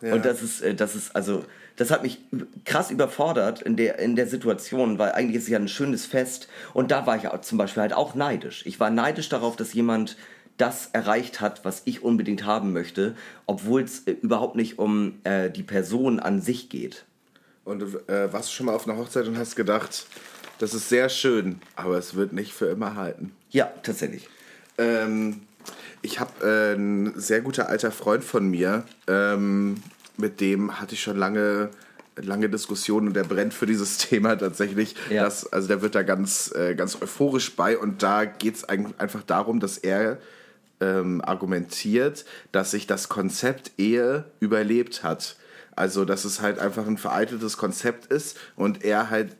[0.00, 0.14] Ja.
[0.14, 1.44] Und das ist, äh, das ist, also,
[1.76, 2.18] das hat mich
[2.64, 6.48] krass überfordert in der, in der Situation, weil eigentlich ist es ja ein schönes Fest
[6.74, 8.64] und da war ich zum Beispiel halt auch neidisch.
[8.66, 10.16] Ich war neidisch darauf, dass jemand
[10.58, 15.50] das erreicht hat, was ich unbedingt haben möchte, obwohl es äh, überhaupt nicht um äh,
[15.50, 17.04] die Person an sich geht.
[17.64, 20.06] und du äh, warst du schon mal auf einer Hochzeit und hast gedacht,
[20.58, 23.32] das ist sehr schön, aber es wird nicht für immer halten.
[23.50, 24.28] Ja, tatsächlich.
[24.78, 25.42] Ähm,
[26.02, 29.82] ich habe äh, ein sehr guter alter Freund von mir, ähm,
[30.22, 31.70] mit dem hatte ich schon lange
[32.16, 34.94] lange Diskussionen und der brennt für dieses Thema tatsächlich.
[35.10, 35.24] Ja.
[35.24, 39.22] Das, also der wird da ganz, äh, ganz euphorisch bei und da geht es einfach
[39.22, 40.18] darum, dass er
[40.80, 45.36] ähm, argumentiert, dass sich das Konzept Ehe überlebt hat.
[45.74, 49.36] Also, dass es halt einfach ein veraltetes Konzept ist und er halt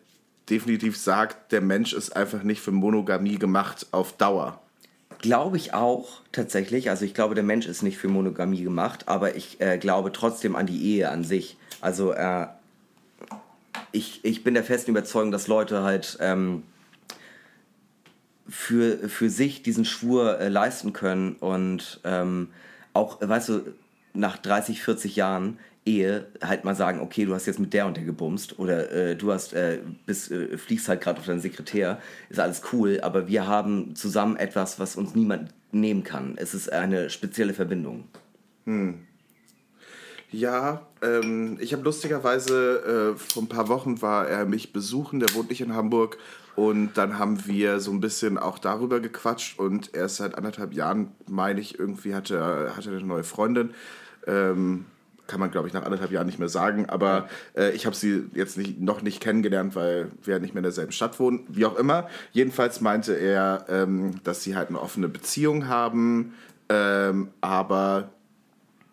[0.49, 4.63] definitiv sagt, der Mensch ist einfach nicht für Monogamie gemacht auf Dauer.
[5.23, 6.91] Glaube ich auch tatsächlich.
[6.91, 10.57] Also ich glaube, der Mensch ist nicht für Monogamie gemacht, aber ich äh, glaube trotzdem
[10.57, 11.57] an die Ehe an sich.
[11.81, 12.49] Also äh,
[13.93, 16.65] ich, ich bin der festen Überzeugung, dass Leute halt ähm,
[18.49, 22.49] für, für sich diesen Schwur äh, leisten können und ähm,
[22.93, 23.75] auch, weißt du,
[24.15, 27.97] nach 30, 40 Jahren Ehe halt mal sagen, okay, du hast jetzt mit der und
[27.97, 32.01] der gebumst oder äh, du hast äh, bist, äh, fliegst halt gerade auf deinen Sekretär,
[32.29, 36.35] ist alles cool, aber wir haben zusammen etwas, was uns niemand nehmen kann.
[36.37, 38.05] Es ist eine spezielle Verbindung.
[40.33, 45.35] Ja, ähm, ich habe lustigerweise, äh, vor ein paar Wochen war er mich besuchen, der
[45.35, 46.17] wohnt nicht in Hamburg.
[46.55, 49.59] Und dann haben wir so ein bisschen auch darüber gequatscht.
[49.59, 53.75] Und erst seit anderthalb Jahren, meine ich, irgendwie hatte hatte eine neue Freundin.
[54.27, 54.87] Ähm,
[55.27, 56.89] kann man, glaube ich, nach anderthalb Jahren nicht mehr sagen.
[56.89, 60.65] Aber äh, ich habe sie jetzt nicht, noch nicht kennengelernt, weil wir nicht mehr in
[60.65, 61.47] derselben Stadt wohnen.
[61.49, 62.09] Wie auch immer.
[62.33, 66.35] Jedenfalls meinte er, ähm, dass sie halt eine offene Beziehung haben.
[66.69, 68.11] Ähm, aber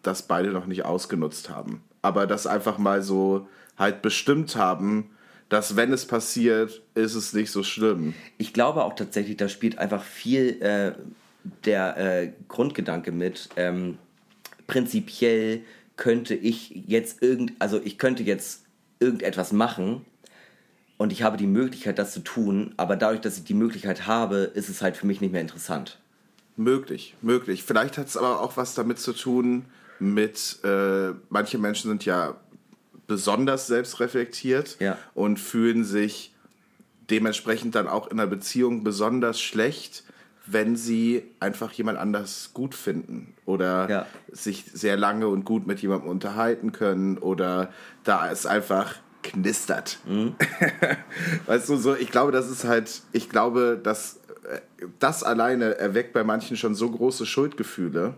[0.04, 1.82] das beide noch nicht ausgenutzt haben.
[2.02, 5.10] Aber das einfach mal so halt bestimmt haben,
[5.50, 8.13] dass wenn es passiert, ist es nicht so schlimm.
[8.38, 10.94] Ich glaube auch tatsächlich, da spielt einfach viel äh,
[11.65, 13.50] der äh, Grundgedanke mit.
[13.56, 13.98] Ähm,
[14.68, 15.62] prinzipiell
[16.00, 18.64] könnte ich jetzt irgend, also ich könnte jetzt
[19.00, 20.06] irgendetwas machen
[20.98, 24.38] und ich habe die Möglichkeit, das zu tun, aber dadurch, dass ich die Möglichkeit habe,
[24.38, 26.00] ist es halt für mich nicht mehr interessant.
[26.56, 27.64] Möglich, möglich.
[27.64, 29.66] Vielleicht hat es aber auch was damit zu tun
[30.00, 32.36] mit, äh, manche Menschen sind ja
[33.06, 34.98] besonders selbstreflektiert Ja.
[35.14, 36.34] und fühlen sich
[37.10, 40.04] dementsprechend dann auch in einer Beziehung besonders schlecht,
[40.52, 44.06] wenn sie einfach jemand anders gut finden oder Ja.
[44.32, 47.72] sich sehr lange und gut mit jemandem unterhalten können oder
[48.04, 50.00] da es einfach knistert.
[51.46, 54.60] weißt du, so, ich glaube, das ist halt, ich glaube, dass äh,
[55.00, 58.16] das alleine erweckt bei manchen schon so große Schuldgefühle,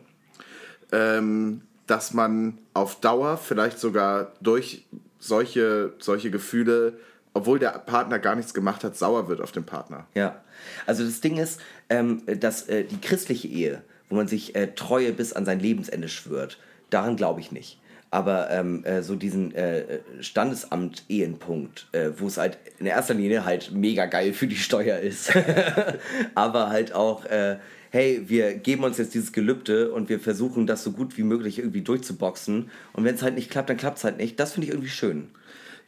[0.92, 4.86] ähm, dass man auf Dauer vielleicht sogar durch
[5.20, 6.98] solche, solche Gefühle,
[7.34, 10.06] obwohl der Partner gar nichts gemacht hat, sauer wird auf den Partner.
[10.14, 10.42] Ja,
[10.86, 15.14] also das Ding ist, ähm, dass äh, die christliche Ehe, wo man sich äh, Treue
[15.14, 16.58] bis an sein Lebensende schwört,
[16.90, 17.80] daran glaube ich nicht.
[18.14, 23.72] Aber ähm, äh, so diesen äh, Standesamt-Ehenpunkt, äh, wo es halt in erster Linie halt
[23.72, 25.32] mega geil für die Steuer ist,
[26.36, 27.58] aber halt auch, äh,
[27.92, 31.60] hey, wir geben uns jetzt dieses Gelübde und wir versuchen das so gut wie möglich
[31.60, 32.70] irgendwie durchzuboxen.
[32.92, 34.38] Und wenn es halt nicht klappt, dann klappt es halt nicht.
[34.40, 35.30] Das finde ich irgendwie schön.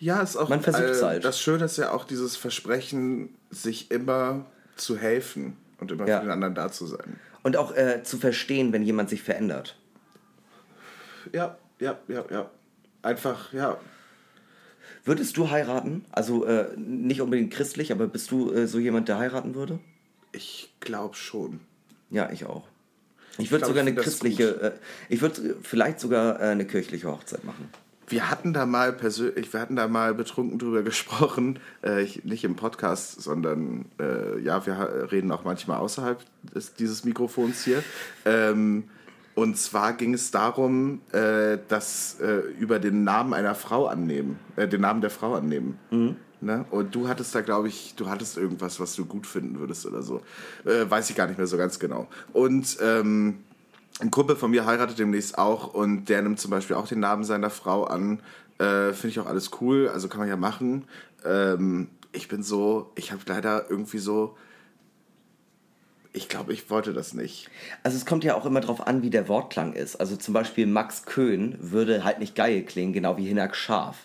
[0.03, 0.49] Ja, ist auch.
[0.49, 1.23] Man versucht es äh, halt.
[1.23, 6.17] Das Schöne ist ja auch dieses Versprechen, sich immer zu helfen und immer Ja.
[6.19, 7.17] für den anderen da zu sein.
[7.41, 9.77] Und auch äh, zu verstehen, wenn jemand sich verändert.
[11.31, 12.51] Ja, ja, ja, ja.
[13.01, 13.77] Einfach, ja.
[15.05, 16.03] Würdest du heiraten?
[16.11, 19.79] Also äh, nicht unbedingt christlich, aber bist du äh, so jemand, der heiraten würde?
[20.33, 21.61] Ich glaube schon.
[22.09, 22.67] Ja, ich auch.
[23.37, 24.71] Ich würde sogar eine christliche, äh,
[25.07, 27.69] ich würde vielleicht sogar äh, eine kirchliche Hochzeit machen.
[28.13, 32.43] Wir hatten da mal persönlich, wir hatten da mal betrunken drüber gesprochen, äh, ich, nicht
[32.43, 36.23] im Podcast, sondern äh, ja, wir reden auch manchmal außerhalb
[36.53, 37.83] des, dieses Mikrofons hier.
[38.23, 38.83] Ähm,
[39.33, 44.67] und zwar ging es darum, äh, dass äh, über den Namen einer Frau annehmen, äh,
[44.67, 45.79] den Namen der Frau annehmen.
[46.39, 46.65] Ne?
[46.69, 50.03] Und du hattest da, glaube ich, du hattest irgendwas, was du gut finden würdest oder
[50.03, 50.21] so.
[50.65, 52.07] Äh, weiß ich gar nicht mehr so ganz genau.
[52.31, 53.39] Und ähm,
[53.99, 57.23] ein Kumpel von mir heiratet demnächst auch und der nimmt zum Beispiel auch den Namen
[57.23, 58.19] seiner Frau an.
[58.57, 60.85] Äh, Finde ich auch alles cool, also kann man ja machen.
[61.25, 64.37] Ähm, ich bin so, ich habe leider irgendwie so,
[66.11, 67.49] ich glaube, ich wollte das nicht.
[67.81, 69.95] Also es kommt ja auch immer drauf an, wie der Wortklang ist.
[69.95, 73.97] Also zum Beispiel Max Köhn würde halt nicht geil klingen, genau wie Hinak Scharf.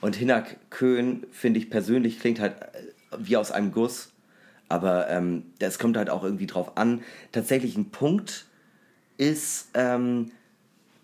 [0.00, 4.10] Und Hinak Köhn, finde ich persönlich, klingt halt äh, wie aus einem Guss.
[4.68, 7.02] Aber ähm, das kommt halt auch irgendwie drauf an.
[7.32, 8.46] Tatsächlich ein Punkt
[9.16, 10.30] ist ähm,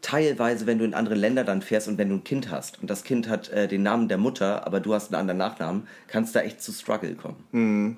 [0.03, 2.89] teilweise, wenn du in andere Länder dann fährst und wenn du ein Kind hast und
[2.91, 6.35] das Kind hat äh, den Namen der Mutter, aber du hast einen anderen Nachnamen, kannst
[6.35, 7.97] da echt zu Struggle kommen.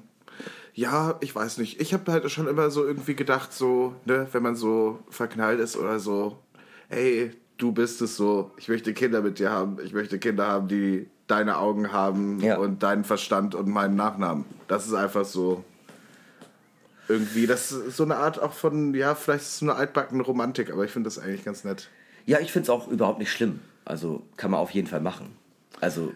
[0.74, 1.80] Ja, ich weiß nicht.
[1.80, 5.76] Ich habe halt schon immer so irgendwie gedacht, so, ne, wenn man so verknallt ist
[5.76, 6.38] oder so,
[6.88, 10.68] hey, du bist es so, ich möchte Kinder mit dir haben, ich möchte Kinder haben,
[10.68, 12.56] die deine Augen haben Ja.
[12.56, 14.44] und deinen Verstand und meinen Nachnamen.
[14.66, 15.62] Das ist einfach so
[17.08, 20.22] irgendwie, das ist so eine Art auch von, ja, vielleicht ist es so eine altbackene
[20.22, 21.88] Romantik, aber ich finde das eigentlich ganz nett.
[22.26, 23.60] Ja, ich finde es auch überhaupt nicht schlimm.
[23.84, 25.36] Also kann man auf jeden Fall machen.
[25.80, 26.12] Also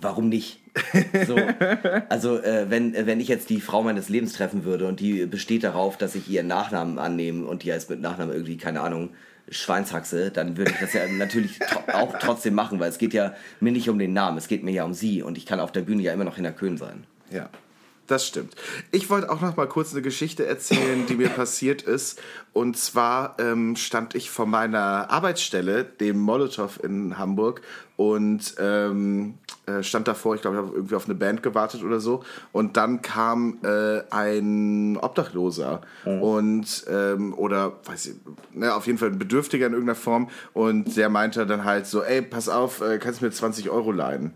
[0.00, 0.60] warum nicht?
[1.26, 1.36] So,
[2.08, 5.24] also äh, wenn, äh, wenn ich jetzt die Frau meines Lebens treffen würde und die
[5.24, 9.10] besteht darauf, dass ich ihren Nachnamen annehme und die heißt mit Nachnamen irgendwie, keine Ahnung,
[9.48, 11.60] Schweinshaxe, dann würde ich das ja natürlich
[11.92, 14.72] auch trotzdem machen, weil es geht ja mir nicht um den Namen, es geht mir
[14.72, 17.04] ja um sie und ich kann auf der Bühne ja immer noch Hinter Köln sein.
[17.30, 17.48] Ja,
[18.06, 18.54] das stimmt.
[18.90, 22.20] Ich wollte auch noch mal kurz eine Geschichte erzählen, die mir passiert ist.
[22.52, 27.62] Und zwar ähm, stand ich vor meiner Arbeitsstelle, dem Molotow in Hamburg,
[27.96, 29.34] und ähm,
[29.66, 32.24] äh, stand davor, ich glaube, ich habe irgendwie auf eine Band gewartet oder so.
[32.52, 38.14] Und dann kam äh, ein Obdachloser und ähm, oder weiß ich,
[38.52, 40.28] ne, auf jeden Fall ein Bedürftiger in irgendeiner Form.
[40.52, 43.92] Und der meinte dann halt so, ey, pass auf, äh, kannst du mir 20 Euro
[43.92, 44.32] leihen?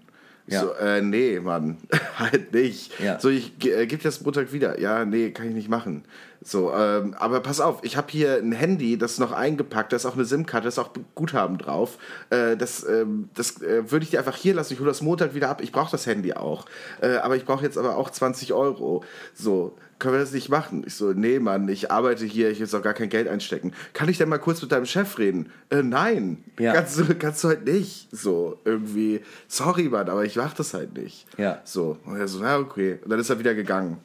[0.48, 0.62] Ja.
[0.62, 1.76] So, äh, nee, Mann,
[2.18, 2.98] halt nicht.
[3.00, 3.20] Ja.
[3.20, 4.80] So, ich äh, gib dir das Montag wieder.
[4.80, 6.04] Ja, nee, kann ich nicht machen.
[6.40, 9.96] So, ähm, aber pass auf, ich habe hier ein Handy, das ist noch eingepackt, da
[9.96, 11.98] ist auch eine SIM-Karte, da ist auch Guthaben drauf.
[12.30, 14.72] Äh, das ähm, das äh, würde ich dir einfach hier lassen.
[14.72, 15.60] Ich hole das Montag wieder ab.
[15.62, 16.64] Ich brauche das Handy auch.
[17.02, 19.04] Äh, aber ich brauche jetzt aber auch 20 Euro.
[19.34, 20.84] So, können wir das nicht machen?
[20.86, 23.72] Ich so, nee, Mann, ich arbeite hier, ich will jetzt auch gar kein Geld einstecken.
[23.94, 25.50] Kann ich denn mal kurz mit deinem Chef reden?
[25.70, 26.72] Äh, nein, Ja.
[26.72, 28.08] kannst, du, kannst du halt nicht.
[28.12, 31.26] So, irgendwie, sorry, Mann, aber ich mach das halt nicht.
[31.36, 31.60] Ja.
[31.64, 32.98] So, und er so, na okay.
[33.02, 33.98] Und dann ist er wieder gegangen.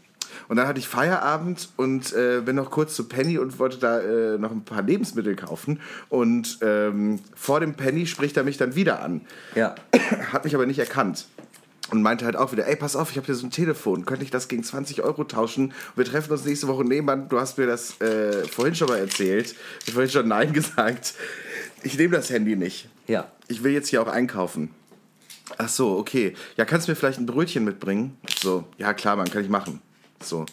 [0.47, 3.99] Und dann hatte ich Feierabend und äh, bin noch kurz zu Penny und wollte da
[3.99, 5.79] äh, noch ein paar Lebensmittel kaufen.
[6.09, 9.21] Und ähm, vor dem Penny spricht er mich dann wieder an.
[9.53, 9.75] Ja.
[10.31, 11.25] Hat mich aber nicht erkannt.
[11.93, 14.25] Und meinte halt auch wieder, ey, pass auf, ich habe hier so ein Telefon, könnte
[14.25, 15.73] ich das gegen 20 Euro tauschen?
[15.95, 16.83] Wir treffen uns nächste Woche.
[16.83, 19.51] Nee, Mann, du hast mir das äh, vorhin schon mal erzählt.
[19.81, 21.13] Ich habe vorhin schon Nein gesagt.
[21.83, 22.89] Ich nehme das Handy nicht.
[23.05, 23.31] Ja.
[23.47, 24.71] Ich will jetzt hier auch einkaufen.
[25.59, 26.33] Ach so, okay.
[26.57, 28.17] Ja, kannst du mir vielleicht ein Brötchen mitbringen?
[28.41, 29.79] So, ja klar, Mann, kann ich machen.
[30.19, 30.47] So.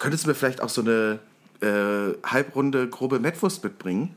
[0.00, 1.20] Könntest du mir vielleicht auch so eine
[1.60, 4.16] äh, halbrunde grobe Mettwurst mitbringen?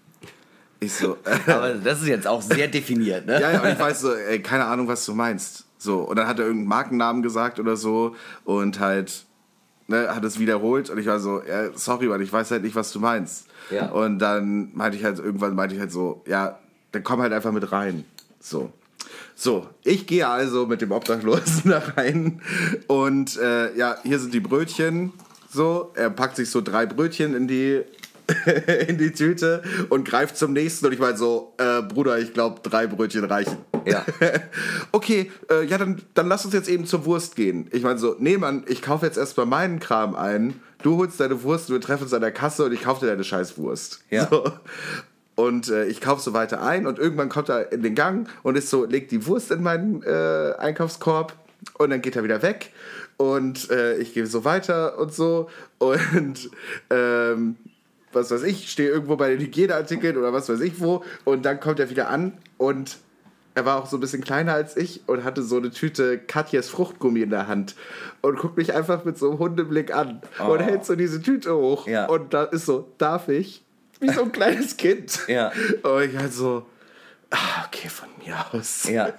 [0.79, 3.33] Ich so, äh, Aber das ist jetzt auch sehr definiert, ne?
[3.41, 5.66] ja, ja, und ich weiß so, ey, keine Ahnung, was du meinst.
[5.77, 9.25] So, und dann hat er irgendeinen Markennamen gesagt oder so und halt,
[9.87, 12.75] ne, hat es wiederholt und ich war so, ja, sorry, Mann, ich weiß halt nicht,
[12.75, 13.47] was du meinst.
[13.69, 13.89] Ja.
[13.91, 16.59] Und dann meinte ich halt, irgendwann meinte ich halt so, ja,
[16.91, 18.05] dann komm halt einfach mit rein.
[18.39, 18.71] So.
[19.35, 22.41] So, ich gehe also mit dem Obdachlosen da rein
[22.87, 25.13] und äh, ja, hier sind die Brötchen.
[25.49, 27.83] So, er packt sich so drei Brötchen in die
[28.87, 32.59] in die Tüte und greift zum nächsten und ich meine so, äh, Bruder, ich glaube,
[32.61, 33.57] drei Brötchen reichen.
[33.85, 34.05] Ja.
[34.91, 37.67] okay, äh, ja, dann, dann lass uns jetzt eben zur Wurst gehen.
[37.71, 41.41] Ich meine so, nee, Mann, ich kaufe jetzt erstmal meinen Kram ein, du holst deine
[41.43, 44.01] Wurst, wir treffen uns an der Kasse und ich kaufe dir deine Scheißwurst.
[44.09, 44.27] Ja.
[44.29, 44.51] So.
[45.35, 48.57] Und äh, ich kaufe so weiter ein und irgendwann kommt er in den Gang und
[48.57, 51.33] ist so, legt die Wurst in meinen äh, Einkaufskorb
[51.77, 52.71] und dann geht er wieder weg
[53.17, 56.49] und äh, ich gehe so weiter und so und
[56.89, 57.55] ähm,
[58.17, 61.59] was weiß ich, stehe irgendwo bei den Hygieneartikeln oder was weiß ich wo und dann
[61.59, 62.97] kommt er wieder an und
[63.55, 66.69] er war auch so ein bisschen kleiner als ich und hatte so eine Tüte Katjes
[66.69, 67.75] Fruchtgummi in der Hand
[68.21, 71.87] und guckt mich einfach mit so einem Hundeblick an und hält so diese Tüte hoch
[71.87, 72.05] Ja.
[72.05, 73.63] und da ist so, darf ich?
[73.99, 75.21] Wie so ein kleines Kind.
[75.27, 75.51] Ja.
[75.81, 76.67] Und ich halt so,
[77.31, 78.87] ah, okay, von mir aus.
[78.87, 79.11] Ja.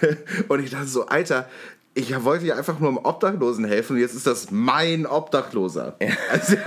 [0.48, 1.48] Und ich dachte so, Alter,
[1.96, 5.96] ich wollte ja einfach nur einem Obdachlosen helfen und jetzt ist das mein Obdachloser.
[6.30, 6.56] Also,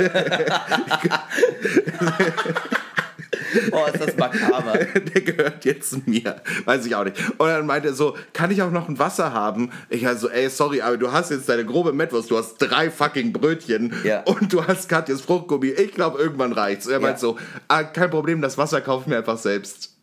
[3.71, 4.73] Oh, ist das makaber.
[4.77, 6.35] der gehört jetzt mir.
[6.65, 7.17] Weiß ich auch nicht.
[7.37, 9.71] Und dann meinte er so, kann ich auch noch ein Wasser haben?
[9.89, 13.33] Ich also, ey, sorry, aber du hast jetzt deine grobe Mettwurst, du hast drei fucking
[13.33, 14.21] Brötchen Ja.
[14.23, 15.67] und du hast Katjes Fruchtgummi.
[15.69, 16.85] Ich glaube, irgendwann reicht's.
[16.85, 17.07] Und er Ja.
[17.07, 17.37] meint so,
[17.67, 19.95] ah, kein Problem, das Wasser kauf ich mir einfach selbst.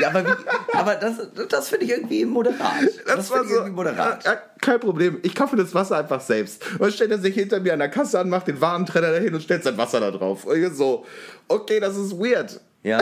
[0.00, 1.16] Ja, aber, wie, aber das,
[1.48, 2.88] das finde ich irgendwie moderat.
[3.06, 4.24] Das, war finde ich irgendwie moderat.
[4.24, 5.18] Ja, kein Problem.
[5.22, 6.64] Ich kaufe das Wasser einfach selbst.
[6.72, 9.34] Und dann stellt er sich hinter mir an der Kasse an, macht den Warentrenner dahin
[9.34, 10.44] und stellt sein Wasser da drauf.
[10.44, 11.04] Und ich so,
[11.48, 12.60] okay, das ist weird.
[12.82, 13.00] Ja.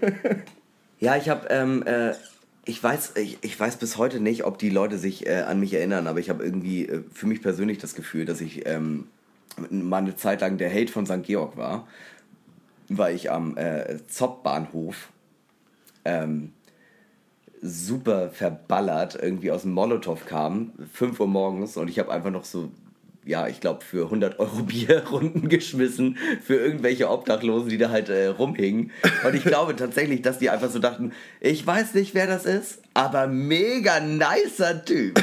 [1.00, 2.12] ja, ich habe, ähm, äh,
[2.64, 5.74] ich weiß, ich, ich weiß bis heute nicht, ob die Leute sich äh, an mich
[5.74, 9.08] erinnern, aber ich habe irgendwie äh, für mich persönlich das Gefühl, dass ich ähm,
[9.70, 11.22] mal eine Zeit lang der Held von St.
[11.22, 11.86] Georg war,
[12.88, 15.08] weil ich am äh, Zopp-Bahnhof
[16.04, 16.52] ähm,
[17.62, 22.44] super verballert irgendwie aus dem Molotow kam, 5 Uhr morgens und ich habe einfach noch
[22.44, 22.70] so,
[23.24, 28.08] ja, ich glaube für 100 Euro Bier Runden geschmissen für irgendwelche Obdachlosen, die da halt
[28.08, 28.90] äh, rumhingen.
[29.26, 32.80] Und ich glaube tatsächlich, dass die einfach so dachten, ich weiß nicht, wer das ist,
[32.94, 35.22] aber mega nicer Typ.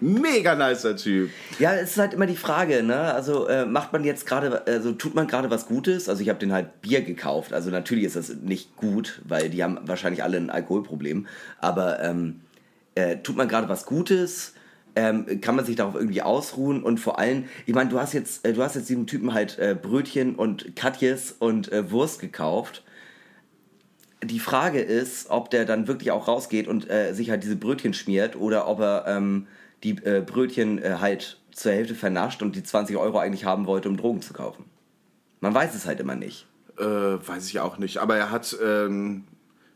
[0.00, 1.30] Mega nicer Typ.
[1.58, 3.14] Ja, es ist halt immer die Frage, ne?
[3.14, 6.08] Also äh, macht man jetzt gerade, also tut man gerade was Gutes?
[6.08, 7.52] Also ich habe den halt Bier gekauft.
[7.52, 11.26] Also natürlich ist das nicht gut, weil die haben wahrscheinlich alle ein Alkoholproblem.
[11.60, 12.40] Aber ähm,
[12.94, 14.54] äh, tut man gerade was Gutes?
[14.96, 18.44] Ähm, kann man sich darauf irgendwie ausruhen und vor allem, ich meine, du hast jetzt,
[18.44, 22.82] äh, du hast jetzt diesem Typen halt äh, Brötchen und Katjes und äh, Wurst gekauft.
[24.22, 27.94] Die Frage ist, ob der dann wirklich auch rausgeht und äh, sich halt diese Brötchen
[27.94, 29.46] schmiert oder ob er ähm,
[29.82, 33.88] die äh, Brötchen äh, halt zur Hälfte vernascht und die 20 Euro eigentlich haben wollte,
[33.88, 34.64] um Drogen zu kaufen.
[35.40, 36.46] Man weiß es halt immer nicht.
[36.78, 37.98] Äh, weiß ich auch nicht.
[37.98, 39.24] Aber er hat, ähm,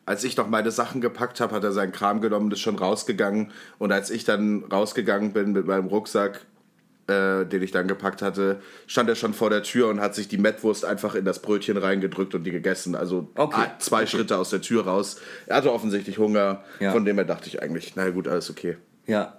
[0.06, 3.50] als ich noch meine Sachen gepackt habe, hat er seinen Kram genommen, ist schon rausgegangen.
[3.78, 6.44] Und als ich dann rausgegangen bin mit meinem Rucksack,
[7.06, 10.28] äh, den ich dann gepackt hatte, stand er schon vor der Tür und hat sich
[10.28, 12.94] die Mettwurst einfach in das Brötchen reingedrückt und die gegessen.
[12.94, 13.60] Also Okay.
[13.66, 15.20] ah, zwei Schritte aus der Tür raus.
[15.46, 16.92] Er hatte offensichtlich Hunger, Ja.
[16.92, 18.76] von dem her dachte ich eigentlich, na gut, alles okay.
[19.06, 19.34] Ja.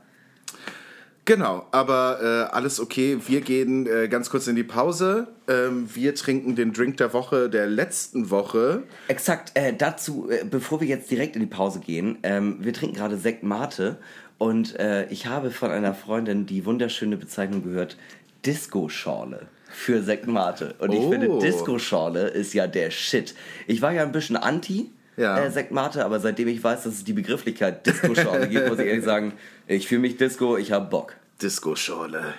[1.28, 2.20] Genau, aber
[2.52, 3.18] äh, alles okay.
[3.26, 5.28] Wir gehen äh, ganz kurz in die Pause.
[5.48, 8.84] Ähm, wir trinken den Drink der Woche der letzten Woche.
[9.08, 12.96] Exakt, äh, dazu, äh, bevor wir jetzt direkt in die Pause gehen, ähm, wir trinken
[12.96, 13.98] gerade Sekt Mate
[14.38, 17.98] und äh, ich habe von einer Freundin die wunderschöne Bezeichnung gehört,
[18.46, 20.76] Disco-Schorle für Sekt Mate.
[20.80, 21.12] Und ich Oh.
[21.12, 23.36] finde, Disco-Schorle ist ja der Shit.
[23.68, 25.38] Ich war ja ein bisschen anti Ja.
[25.40, 28.86] äh, Sekt Mate, aber seitdem ich weiß, dass es die Begrifflichkeit Disco-Schorle gibt, muss ich
[28.88, 29.34] ehrlich sagen,
[29.68, 31.16] ich fühle mich Disco, ich habe Bock.
[31.42, 32.34] Disco-Schorle.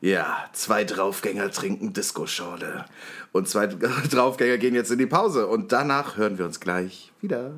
[0.00, 2.86] Ja, zwei Draufgänger trinken Disco-Schorle.
[3.32, 3.66] Und zwei
[4.10, 5.46] Draufgänger gehen jetzt in die Pause.
[5.46, 7.52] Und danach hören wir uns gleich wieder.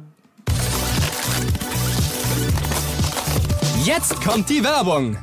[3.84, 5.18] Jetzt kommt die Werbung.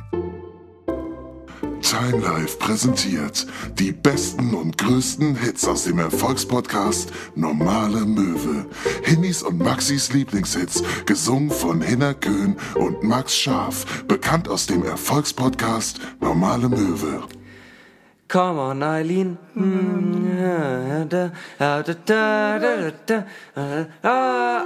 [1.80, 3.44] Time Life präsentiert
[3.76, 8.66] die besten und größten Hits aus dem Erfolgspodcast Normale Möwe.
[9.02, 15.98] Hinnis und Maxis Lieblingshits, gesungen von Hinner Köhn und Max Scharf, bekannt aus dem Erfolgspodcast
[16.20, 17.24] Normale Möwe.
[18.28, 19.38] Come on, Eileen.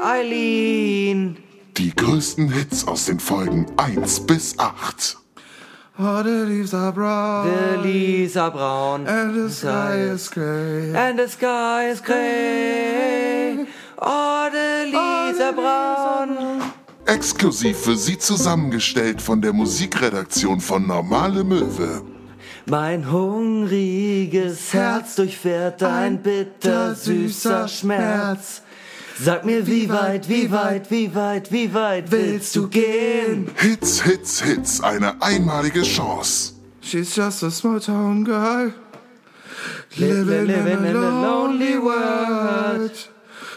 [0.05, 1.46] Eileen.
[1.79, 5.19] Die größten Hits aus den Folgen 1 bis 8.
[5.99, 7.51] Oh, the leaves are brown.
[7.51, 9.07] Der Lisa Braun.
[9.07, 10.95] And the sky is gray.
[10.95, 13.67] And the sky is grey.
[13.99, 16.63] Oh, der Lisa Braun.
[17.05, 22.01] Exklusiv für Sie zusammengestellt von der Musikredaktion von Normale Möwe.
[22.65, 28.63] Mein hungriges Herz durchfährt ein bittersüßer Schmerz.
[29.19, 33.51] Sag mir, wie weit, wie weit, wie weit, wie weit willst du gehen?
[33.57, 36.53] Hits, Hits, Hits, eine einmalige Chance.
[36.83, 38.73] She's just a small town girl.
[39.97, 42.93] Living, living in a lonely world.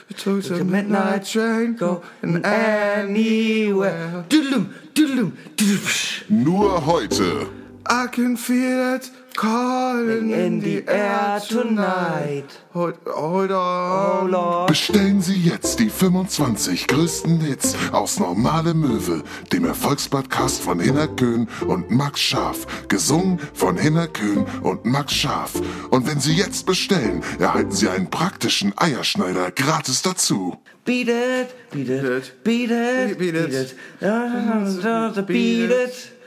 [0.07, 4.23] You took The midnight train, go anywhere.
[4.29, 6.29] Düdelum, düdelum, düdelum.
[6.29, 7.47] Nur heute.
[7.85, 12.45] I can feel it calling In the air tonight.
[12.73, 14.31] Hold, hold Oh on.
[14.31, 14.67] Lord.
[14.67, 21.47] Bestellen Sie jetzt die 25 größten Hits aus Normale Möwe, dem Erfolgspodcast von Hinner Köhn
[21.65, 25.53] und Max Scharf, gesungen von Hinner Köhn und Max Scharf.
[25.89, 30.57] Und wenn Sie jetzt bestellen, erhalten Sie einen praktischen Eierschneider gratis dazu.
[30.85, 33.17] Beat it, beat it, beat it, Beat it.
[33.17, 35.89] beat it, beat it, beat it.
[35.89, 36.18] Fass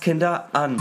[0.00, 0.80] Kinder an.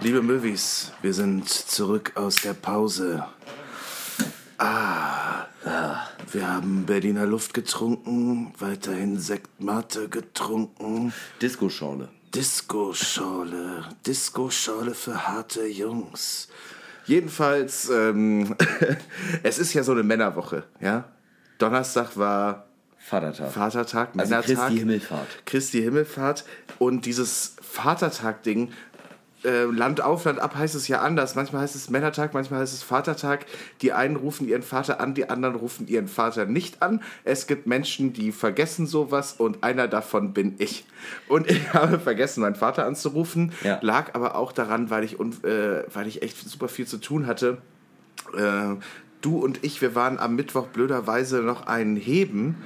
[0.00, 3.24] Liebe Movies, wir sind zurück aus der Pause.
[4.58, 5.46] Ah,
[6.32, 11.12] wir haben Berliner Luft getrunken, weiterhin Sekt Mate getrunken.
[11.40, 12.08] Disco-Schorle.
[12.34, 16.48] Disco-Schorle, Disco-Schorle für harte Jungs.
[17.06, 18.54] Jedenfalls, ähm,
[19.42, 21.04] es ist ja so eine Männerwoche, ja?
[21.56, 22.67] Donnerstag war
[23.08, 23.50] Vatertag.
[23.52, 24.56] Vatertag, Also Männertag.
[24.56, 25.26] Christi Himmelfahrt.
[25.46, 26.44] Christi Himmelfahrt.
[26.78, 28.70] Und dieses Vatertag-Ding,
[29.44, 31.34] äh, Land auf, Land ab heißt es ja anders.
[31.36, 33.46] Manchmal heißt es Männertag, manchmal heißt es Vatertag.
[33.82, 37.02] Die einen rufen ihren Vater an, die anderen rufen ihren Vater nicht an.
[37.24, 40.84] Es gibt Menschen, die vergessen sowas und einer davon bin ich.
[41.28, 43.52] Und ich habe vergessen, meinen Vater anzurufen.
[43.62, 43.78] Ja.
[43.80, 47.58] Lag aber auch daran, weil ich, äh, weil ich echt super viel zu tun hatte.
[48.36, 48.74] Äh,
[49.20, 52.56] du und ich, wir waren am Mittwoch blöderweise noch einen Heben.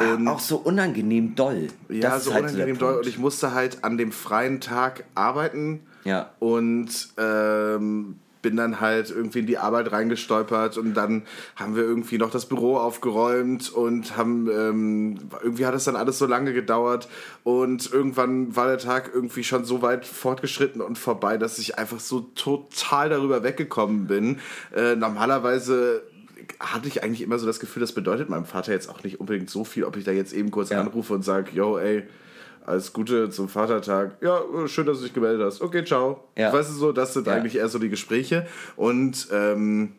[0.00, 1.68] Und Ah, auch so unangenehm doll.
[1.88, 2.98] ja, Das so halt unangenehm doll.
[2.98, 5.80] Und ich musste halt an dem freien Tag arbeiten.
[6.04, 6.30] Ja.
[6.38, 6.88] Und
[7.18, 11.22] ähm, bin dann halt irgendwie in die Arbeit reingestolpert und dann
[11.56, 16.18] haben wir irgendwie noch das Büro aufgeräumt und haben ähm, irgendwie hat es dann alles
[16.18, 17.08] so lange gedauert
[17.42, 21.98] und irgendwann war der Tag irgendwie schon so weit fortgeschritten und vorbei, dass ich einfach
[21.98, 24.38] so total darüber weggekommen bin.
[24.74, 26.02] Äh, normalerweise
[26.60, 29.50] hatte ich eigentlich immer so das Gefühl, das bedeutet meinem Vater jetzt auch nicht unbedingt
[29.50, 30.80] so viel, ob ich da jetzt eben kurz Ja.
[30.80, 32.04] anrufe und sage, yo, ey,
[32.66, 34.18] alles Gute zum Vatertag.
[34.20, 35.62] Ja, schön, dass du dich gemeldet hast.
[35.62, 36.24] Okay, ciao.
[36.36, 36.52] Ja.
[36.52, 37.32] Weißt du so, das sind Ja.
[37.34, 38.46] eigentlich eher so die Gespräche.
[38.76, 39.94] Und ähm,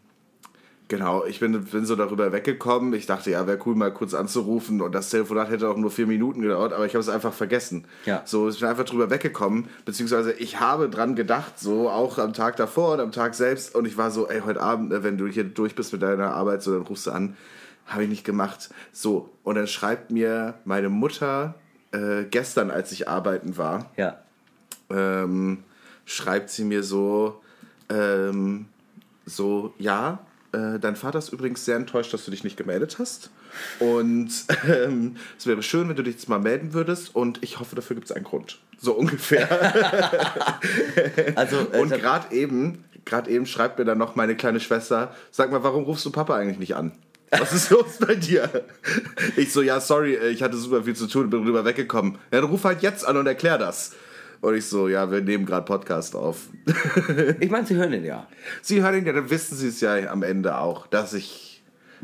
[0.89, 2.91] genau, ich bin, bin so darüber weggekommen.
[2.93, 4.81] Ich dachte, ja, wäre cool, mal kurz anzurufen.
[4.81, 7.85] Und das Telefonat hätte auch nur vier Minuten gedauert, aber ich habe es einfach vergessen.
[8.05, 8.21] Ja.
[8.25, 9.69] So, ich bin einfach drüber weggekommen.
[9.85, 13.73] Beziehungsweise ich habe dran gedacht, so auch am Tag davor und am Tag selbst.
[13.73, 16.31] Und ich war so, ey, heute Abend, äh, wenn du hier durch bist mit deiner
[16.33, 17.37] Arbeit, so, dann rufst du an.
[17.85, 18.69] Habe ich nicht gemacht.
[18.91, 21.55] So, und dann schreibt mir meine Mutter
[21.91, 24.17] äh, gestern, als ich arbeiten war, Ja.
[24.91, 25.63] ähm,
[26.05, 27.41] schreibt sie mir so,
[27.89, 28.65] ähm,
[29.25, 30.19] so, ja,
[30.51, 33.29] äh, dein Vater ist übrigens sehr enttäuscht, dass du dich nicht gemeldet hast.
[33.79, 34.31] Und
[34.67, 37.15] ähm, es wäre schön, wenn du dich jetzt mal melden würdest.
[37.15, 38.59] Und ich hoffe, dafür gibt es einen Grund.
[38.79, 39.47] So ungefähr.
[41.35, 45.51] Also, äh, Und gerade eben, gerade eben schreibt mir dann noch meine kleine Schwester, sag
[45.51, 46.91] mal, warum rufst du Papa eigentlich nicht an?
[47.31, 48.49] Was ist los bei dir?
[49.37, 52.13] Ich so, ja, sorry, äh, ich hatte super viel zu tun, bin rüber weggekommen.
[52.31, 53.93] Ja, dann ruf halt jetzt an und erklär das.
[54.41, 56.47] Und ich so, ja, wir nehmen gerade Podcast auf.
[57.39, 58.27] ich meine, Sie hören den ja.
[58.61, 61.61] Sie hören ihn ja, dann wissen Sie es ja am Ende auch, dass ich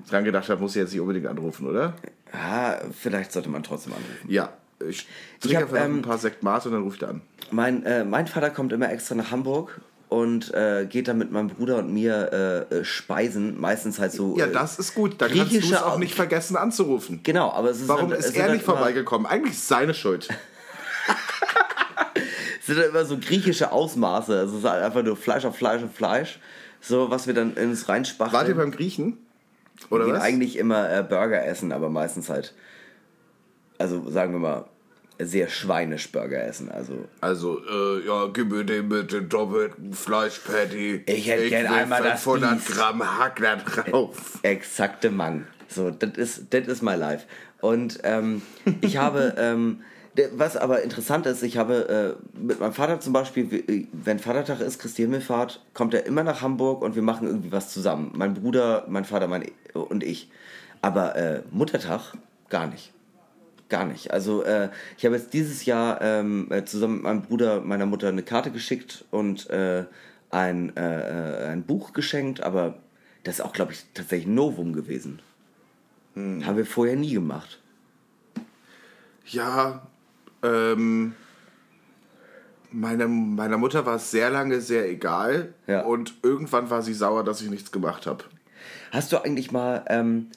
[0.10, 1.94] dran gedacht habe, muss ich jetzt nicht unbedingt anrufen, oder?
[2.34, 4.30] Ja, vielleicht sollte man trotzdem anrufen.
[4.30, 4.50] Ja.
[4.86, 7.22] Ich Ich trinke einfach ähm, ein paar Sektmate und dann ich da an.
[7.52, 9.80] Mein, äh, mein Vater kommt immer extra nach Hamburg
[10.10, 13.58] und äh, geht dann mit meinem Bruder und mir äh, äh, speisen.
[13.60, 14.38] Meistens halt so.
[14.38, 15.22] Ja, äh, das ist gut.
[15.22, 17.22] Dann kannst du es auch Au- nicht vergessen anzurufen.
[17.24, 19.26] Genau, aber es ist Warum dann, es ist er dann nicht vorbeigekommen?
[19.26, 20.28] Eigentlich ist es seine Schuld.
[22.66, 24.40] Sind dann immer so griechische Ausmaße.
[24.40, 26.40] Also es ist halt einfach nur Fleisch auf Fleisch auf Fleisch.
[26.82, 28.34] So, was wir dann ins reinspachteln.
[28.34, 29.18] Wart ihr beim Griechen?
[29.90, 30.24] wir Oder gehen was?
[30.24, 32.54] eigentlich immer äh, Burger essen, aber meistens halt,
[33.78, 34.66] also sagen wir mal,
[35.20, 36.70] sehr schweinisch Burger essen.
[36.72, 41.04] Also Also, äh, ja, gib mir den mit dem doppelten Fleischpatty.
[41.06, 42.68] Ich hätte gern einmal das 500 Biest.
[42.68, 44.40] Gramm Hack da drauf.
[44.42, 45.46] exakte Mang.
[45.68, 47.26] So, das ist, ist my life.
[47.62, 48.42] Und ähm,
[48.82, 49.82] ich habe, ähm,
[50.34, 54.62] was aber interessant ist, ich habe äh, mit meinem Vater zum Beispiel, wie- wenn Vatertag
[54.62, 58.12] ist, Christi Himmelfahrt, kommt er immer nach Hamburg und wir machen irgendwie was zusammen.
[58.16, 60.30] Mein Bruder, mein Vater mein, und ich.
[60.82, 62.14] Aber äh, Muttertag
[62.50, 62.94] gar nicht.
[63.68, 64.12] Gar nicht.
[64.12, 68.08] Also äh, ich habe jetzt dieses Jahr ähm, äh, zusammen mit meinem Bruder meiner Mutter
[68.10, 69.86] eine Karte geschickt und äh,
[70.30, 72.78] ein, äh, äh, ein Buch geschenkt, aber
[73.24, 75.20] das ist auch, glaube ich, tatsächlich ein Novum gewesen.
[76.16, 77.60] Haben wir vorher nie gemacht.
[79.26, 79.88] Ja,
[80.44, 81.14] ähm,
[82.72, 85.54] meine, meiner Mutter war es sehr lange sehr egal.
[85.68, 85.82] Ja.
[85.82, 88.24] Und irgendwann war sie sauer, dass ich nichts gemacht habe.
[88.92, 90.28] Hast du eigentlich mal ähm,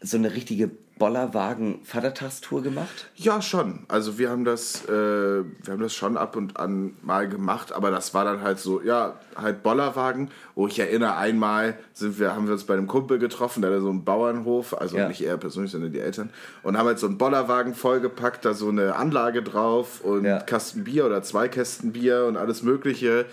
[0.00, 3.08] so eine richtige Bollerwagen-Vatertagstour gemacht?
[3.16, 3.80] Ja, schon.
[3.88, 7.90] Also wir haben das, äh, wir haben das schon ab und an mal gemacht, aber
[7.90, 12.46] das war dann halt so, ja, halt Bollerwagen, wo ich erinnere, einmal sind wir, haben
[12.46, 15.08] wir uns bei einem Kumpel getroffen, der hatte so einen Bauernhof, also Ja.
[15.08, 16.30] nicht er persönlich, sondern die Eltern,
[16.62, 20.40] und haben halt so einen Bollerwagen vollgepackt, da so eine Anlage drauf und Ja.
[20.40, 23.26] Kasten Bier oder zwei Kästen Bier und alles Mögliche.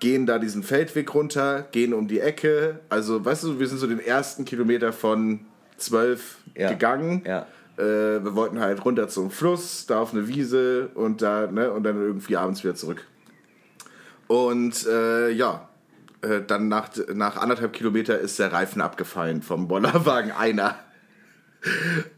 [0.00, 2.80] Gehen da diesen Feldweg runter, gehen um die Ecke.
[2.90, 5.40] Also, weißt du, wir sind so den ersten Kilometer von
[5.84, 6.70] zwölf Ja.
[6.70, 7.22] gegangen.
[7.26, 7.46] Ja.
[7.76, 11.82] Äh, wir wollten halt runter zum Fluss, da auf eine Wiese und da, ne, und
[11.82, 13.04] dann irgendwie abends wieder zurück.
[14.26, 15.68] Und äh, ja,
[16.22, 20.76] äh, dann nach, nach anderthalb Kilometer ist der Reifen abgefallen vom Bollerwagen einer.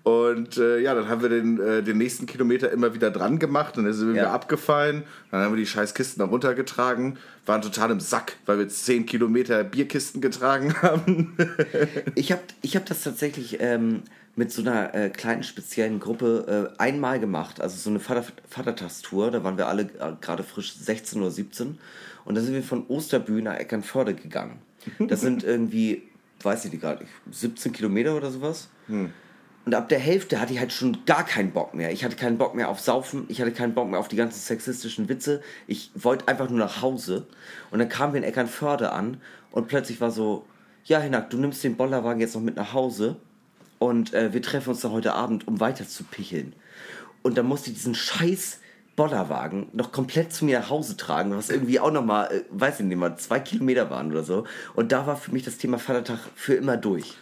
[0.03, 3.77] Und äh, ja, dann haben wir den, äh, den nächsten Kilometer immer wieder dran gemacht
[3.77, 4.23] dann sind wir Ja.
[4.23, 5.05] wieder abgefallen.
[5.31, 9.07] Dann haben wir die scheiß Kisten da runtergetragen, waren total im Sack, weil wir 10
[9.07, 11.37] Kilometer Bierkisten getragen haben.
[12.15, 14.03] Ich habe ich hab das tatsächlich ähm,
[14.35, 17.61] mit so einer äh, kleinen speziellen Gruppe äh, einmal gemacht.
[17.61, 19.31] Also so eine Vater Vatertagstour.
[19.31, 21.79] Da waren wir alle äh, gerade frisch 16 oder 17.
[22.25, 24.59] Und da sind wir von Osterbühne nach Eckernförde gegangen.
[24.99, 26.03] Das sind irgendwie,
[26.43, 28.69] weiß ich nicht gerade, 17 Kilometer oder sowas.
[29.67, 31.91] Und ab der Hälfte hatte ich halt schon gar keinen Bock mehr.
[31.91, 34.39] Ich hatte keinen Bock mehr auf Saufen, ich hatte keinen Bock mehr auf die ganzen
[34.39, 35.43] sexistischen Witze.
[35.67, 37.27] Ich wollte einfach nur nach Hause.
[37.73, 40.47] Und dann kamen wir in Eckernförde an und plötzlich war so,
[40.85, 43.17] ja Hinak, du nimmst den Bollerwagen jetzt noch mit nach Hause
[43.81, 46.53] und äh, wir treffen uns dann heute Abend, um weiter zu picheln.
[47.23, 48.61] Und dann musste ich diesen scheiß
[48.95, 52.87] Bollerwagen noch komplett zu mir nach Hause tragen, was irgendwie auch nochmal, äh, weiß ich
[52.87, 54.45] nicht mal, zwei Kilometer waren oder so.
[54.77, 57.17] Und da war für mich das Thema Vatertag für immer durch.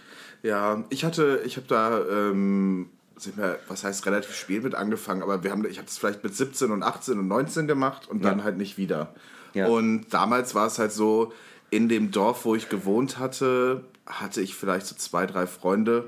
[0.45, 2.91] Ja, ich hatte, ich habe da, ähm,
[3.37, 6.37] wir, was heißt relativ spät mit angefangen, aber wir haben, ich habe das vielleicht mit
[6.37, 8.45] 17 und 18 und 19 gemacht und dann Ja.
[8.45, 9.15] halt nicht wieder.
[9.55, 9.69] Ja.
[9.69, 11.33] Und damals war es halt so,
[11.71, 16.05] in dem Dorf, wo ich gewohnt hatte, hatte ich vielleicht so zwei, drei Freunde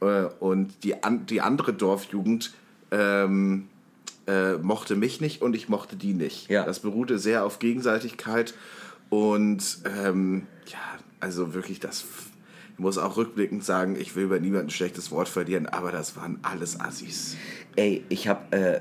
[0.00, 2.52] äh, und die, an, die andere Dorfjugend
[2.90, 3.68] ähm,
[4.26, 6.50] äh, mochte mich nicht und ich mochte die nicht.
[6.50, 6.64] Ja.
[6.64, 8.54] Das beruhte sehr auf Gegenseitigkeit
[9.10, 10.78] und ähm, ja,
[11.20, 12.04] also wirklich das.
[12.76, 16.14] Ich muss auch rückblickend sagen, ich will über niemanden ein schlechtes Wort verlieren, aber das
[16.14, 17.34] waren alles Assis.
[17.74, 18.80] Ey, ich habe, äh,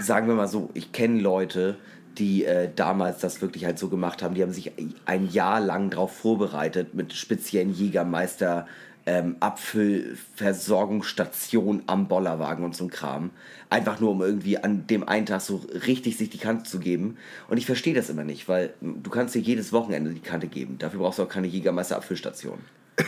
[0.00, 1.78] sagen wir mal so, ich kenne Leute,
[2.16, 4.36] die äh, damals das wirklich halt so gemacht haben.
[4.36, 4.70] Die haben sich
[5.04, 8.68] ein Jahr lang darauf vorbereitet mit speziellen Jägermeister.
[9.08, 13.30] Ähm, Abfüllversorgungsstation am Bollerwagen und so ein Kram.
[13.70, 17.16] Einfach nur, um irgendwie an dem einen Tag so richtig sich die Kante zu geben.
[17.48, 20.78] Und ich verstehe das immer nicht, weil du kannst dir jedes Wochenende die Kante geben.
[20.78, 22.58] Dafür brauchst du auch keine Jägermeister-Abfüllstation.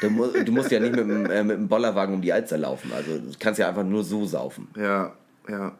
[0.00, 2.58] Du, mu du musst ja nicht mit dem, äh, mit dem Bollerwagen um die Alster
[2.58, 2.92] laufen.
[2.92, 4.66] Also du kannst ja einfach nur so saufen.
[4.76, 5.12] Ja,
[5.48, 5.72] ja.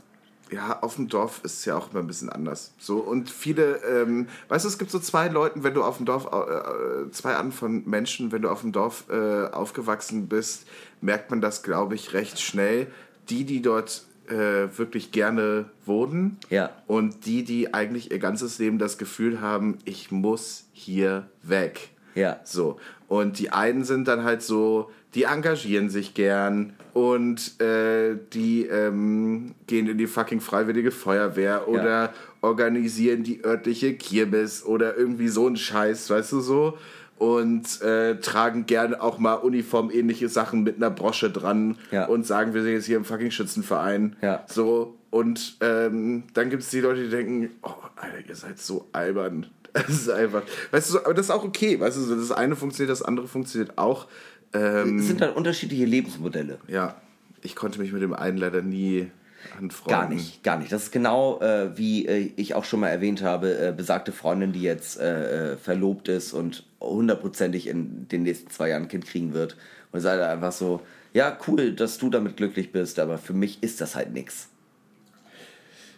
[0.55, 2.73] Ja, auf dem Dorf ist es ja auch immer ein bisschen anders.
[2.79, 6.07] So, und viele, ähm, weißt du, es gibt so zwei Leuten, wenn du auf dem
[6.07, 10.67] Dorf, äh, zwei Arten von Menschen, wenn du auf dem Dorf äh, aufgewachsen bist,
[11.01, 12.87] merkt man das, glaube ich, recht schnell.
[13.31, 16.71] Die, die dort äh, wirklich gerne wohnen Ja.
[16.87, 21.91] und die, die eigentlich ihr ganzes Leben das Gefühl haben, ich muss hier weg.
[22.15, 22.39] Ja.
[22.45, 22.79] So.
[23.09, 29.55] Und die einen sind dann halt so, die engagieren sich gern und äh, die ähm,
[29.67, 35.57] gehen in die fucking freiwillige Feuerwehr oder organisieren die örtliche Kirmes oder irgendwie so ein
[35.57, 36.79] Scheiß, weißt du so?
[37.17, 42.07] Und äh, tragen gerne auch mal uniformähnliche Sachen mit einer Brosche dran Ja.
[42.07, 44.17] und sagen, wir sind jetzt hier im fucking Schützenverein.
[44.21, 44.45] Ja.
[44.49, 44.97] So.
[45.11, 49.47] Und ähm, dann gibt es die Leute, die denken, oh, Alter, ihr seid so albern.
[49.75, 52.93] Das ist einfach, weißt du, aber das ist auch okay, weißt du, das eine funktioniert,
[52.93, 54.07] das andere funktioniert auch.
[54.55, 56.59] Ähm, Es sind dann unterschiedliche Lebensmodelle.
[56.69, 56.97] ja,
[57.43, 59.11] ich konnte mich mit dem einen leider nie
[59.59, 60.01] anfreunden.
[60.01, 60.73] Gar nicht, gar nicht.
[60.73, 64.53] Das ist genau äh, wie äh, ich auch schon mal erwähnt habe, äh, besagte Freundin,
[64.53, 69.07] die jetzt äh, äh, verlobt ist und hundertprozentig in den nächsten zwei Jahren ein Kind
[69.07, 69.57] kriegen wird.
[69.93, 70.81] Und es ist halt einfach so,
[71.13, 74.49] ja, cool, dass du damit glücklich bist, aber für mich ist das halt nix.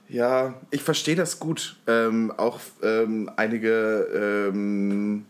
[0.09, 1.76] Ja, ich verstehe das gut.
[1.86, 5.26] Ähm, auch ähm, einige ähm,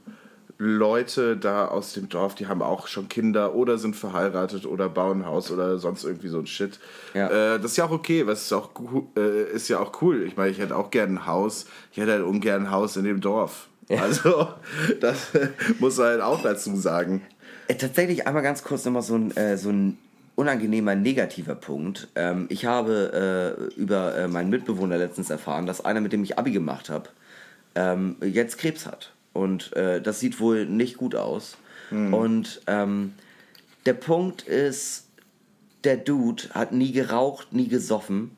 [0.59, 5.21] Leute da aus dem Dorf, die haben auch schon Kinder oder sind verheiratet oder bauen
[5.23, 6.79] ein Haus oder sonst irgendwie so ein Shit.
[7.13, 7.55] Ja.
[7.55, 8.71] Äh, das ist ja auch okay, was ist auch,
[9.17, 10.23] äh, ist ja auch cool.
[10.27, 11.67] Ich meine, ich hätte auch gern ein Haus.
[11.93, 13.69] Ich hätte halt ungern ein Haus in dem Dorf.
[13.89, 14.49] Also,
[15.01, 15.29] das
[15.79, 17.23] muss man halt auch dazu sagen.
[17.69, 19.99] Äh, Tatsächlich einmal ganz kurz nochmal so ein, äh, so ein
[20.37, 22.09] unangenehmer negativer Punkt.
[22.15, 26.39] Ähm, ich habe äh, über äh, meinen Mitbewohner letztens erfahren, dass einer, mit dem ich
[26.39, 27.11] Abi gemacht habe,
[27.75, 29.13] ähm, jetzt Krebs hat.
[29.37, 31.57] Und äh, das sieht wohl nicht gut aus.
[31.91, 33.15] Und ähm,
[33.85, 35.07] der Punkt ist,
[35.85, 38.33] der Dude hat nie geraucht, nie gesoffen.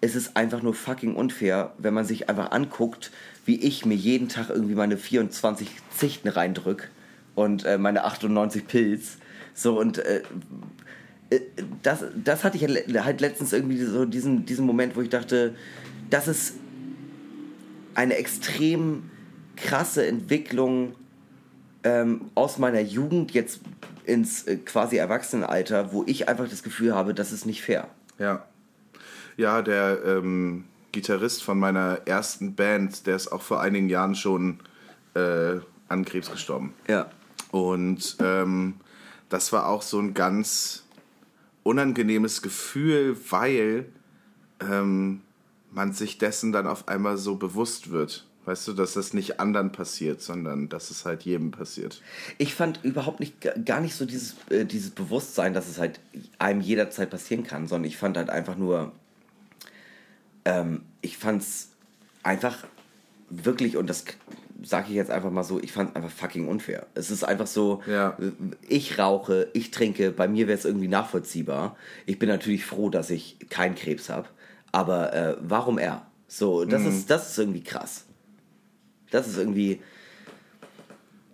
[0.00, 3.10] Es ist einfach nur fucking unfair, wenn man sich einfach anguckt,
[3.44, 6.90] wie ich mir jeden Tag irgendwie meine 24 Zichten reindrück
[7.34, 9.18] und äh, meine 98 Pilz.
[9.54, 10.22] So und äh,
[11.30, 11.40] äh,
[11.82, 15.54] das, das hatte ich halt letztens irgendwie so diesen, diesen Moment, wo ich dachte,
[16.08, 16.54] das ist
[17.94, 19.10] eine extrem
[19.56, 20.94] krasse Entwicklung
[21.82, 23.60] ähm, aus meiner Jugend jetzt
[24.04, 27.88] ins äh, quasi Erwachsenenalter, wo ich einfach das Gefühl habe, das ist nicht fair.
[28.18, 28.44] Ja.
[29.36, 34.60] Ja, der ähm, Gitarrist von meiner ersten Band, der ist auch vor einigen Jahren schon
[35.14, 35.56] äh,
[35.88, 36.74] an Krebs gestorben.
[36.88, 37.10] Ja.
[37.50, 38.74] Und ähm,
[39.28, 40.84] das war auch so ein ganz
[41.64, 43.86] unangenehmes Gefühl, weil
[44.60, 45.22] ähm,
[45.72, 48.26] man sich dessen dann auf einmal so bewusst wird.
[48.44, 52.02] Weißt du, dass das nicht anderen passiert, sondern dass es halt jedem passiert.
[52.36, 56.00] Ich fand überhaupt nicht gar nicht so dieses, äh, dieses Bewusstsein, dass es halt
[56.38, 58.92] einem jederzeit passieren kann, sondern ich fand halt einfach nur,
[60.44, 61.70] ähm, ich fand es
[62.22, 62.64] einfach
[63.30, 64.04] wirklich, und das
[64.62, 66.86] sage ich jetzt einfach mal so, ich fand es einfach fucking unfair.
[66.94, 68.16] Es ist einfach so, ja.
[68.68, 71.76] ich rauche, ich trinke, bei mir wäre es irgendwie nachvollziehbar.
[72.06, 74.28] Ich bin natürlich froh, dass ich keinen Krebs habe,
[74.72, 76.06] aber äh, warum er?
[76.28, 76.88] So, das, mhm.
[76.88, 78.06] ist, das ist irgendwie krass.
[79.14, 79.80] Das ist irgendwie,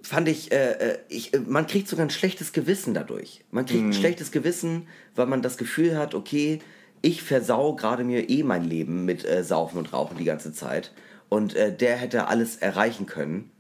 [0.03, 3.45] fand ich, äh, äh ich, man kriegt sogar ein schlechtes Gewissen dadurch.
[3.51, 3.91] Man kriegt mhm.
[3.91, 6.61] ein schlechtes Gewissen, weil man das Gefühl hat, okay,
[7.03, 10.93] ich versau gerade mir eh mein Leben mit äh, Saufen und Rauchen die ganze Zeit.
[11.29, 13.51] Und äh, der hätte alles erreichen können.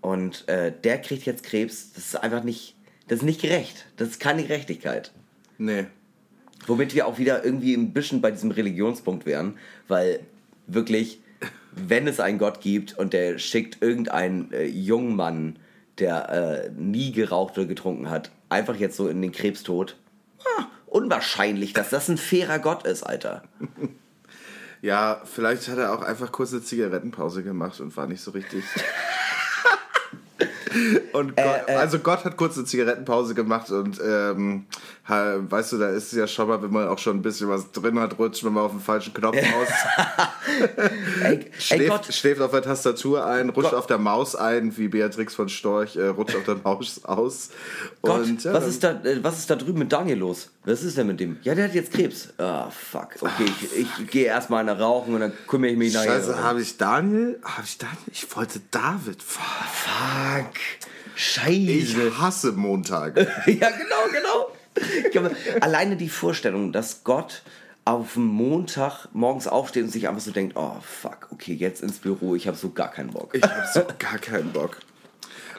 [0.00, 1.92] Und äh, der kriegt jetzt Krebs.
[1.92, 2.74] Das ist einfach nicht,
[3.06, 3.86] das ist nicht gerecht.
[3.96, 5.12] Das ist keine Gerechtigkeit.
[5.58, 5.86] Nee.
[6.66, 9.56] Womit wir auch wieder irgendwie ein bisschen bei diesem Religionspunkt wären,
[9.86, 10.20] weil
[10.66, 11.20] wirklich,
[11.72, 15.58] wenn es einen Gott gibt und der schickt irgendeinen äh, jungen Mann,
[15.98, 19.96] der äh, nie geraucht oder getrunken hat, einfach jetzt so in den Krebstod,
[20.40, 23.42] ah, unwahrscheinlich, dass das ein fairer Gott ist, Alter.
[24.80, 28.62] Ja, vielleicht hat er auch einfach kurze Zigarettenpause gemacht und war nicht so richtig.
[31.12, 34.66] und Gott, äh, äh, also Gott hat kurze Zigarettenpause gemacht und ähm,
[35.06, 37.70] weißt du, da ist es ja schon mal, wenn man auch schon ein bisschen was
[37.72, 39.68] drin hat, rutscht man mal auf den falschen Knopf aus.
[41.22, 43.78] ey, schläft, ey schläft, auf der Tastatur ein, rutscht Gott.
[43.78, 47.50] auf der Maus ein, wie Beatrix von Storch, äh, rutscht auf der Maus aus.
[48.02, 50.50] Gott, und, ja, was, ist da, äh, was ist da drüben mit Daniel los?
[50.64, 51.38] Was ist denn mit dem?
[51.42, 52.28] Ja, der hat jetzt Krebs.
[52.36, 53.14] Ah, oh, fuck.
[53.20, 56.20] Okay, ich, ich gehe erstmal eine rauchen und dann kümmere ich mich nachher.
[56.20, 57.38] Scheiße, habe ich Daniel?
[57.42, 57.96] Habe ich Daniel?
[58.12, 59.22] Ich wollte David.
[59.22, 59.42] Fuck.
[59.72, 60.57] fuck.
[61.14, 61.50] Scheiße.
[61.50, 63.26] Ich hasse Montage.
[63.46, 64.50] ja, genau,
[65.12, 65.30] genau.
[65.60, 67.42] Alleine die Vorstellung, dass Gott
[67.84, 71.98] auf dem Montag morgens aufsteht und sich einfach so denkt, oh fuck, okay, jetzt ins
[71.98, 73.34] Büro, ich habe so gar keinen Bock.
[73.34, 74.78] Ich habe so gar keinen Bock.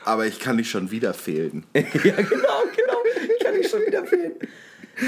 [0.06, 1.66] Aber ich kann dich schon wieder fehlen.
[1.74, 2.14] ja, genau,
[2.76, 2.97] genau.
[3.38, 4.34] Ich kann dich schon wieder fehlen.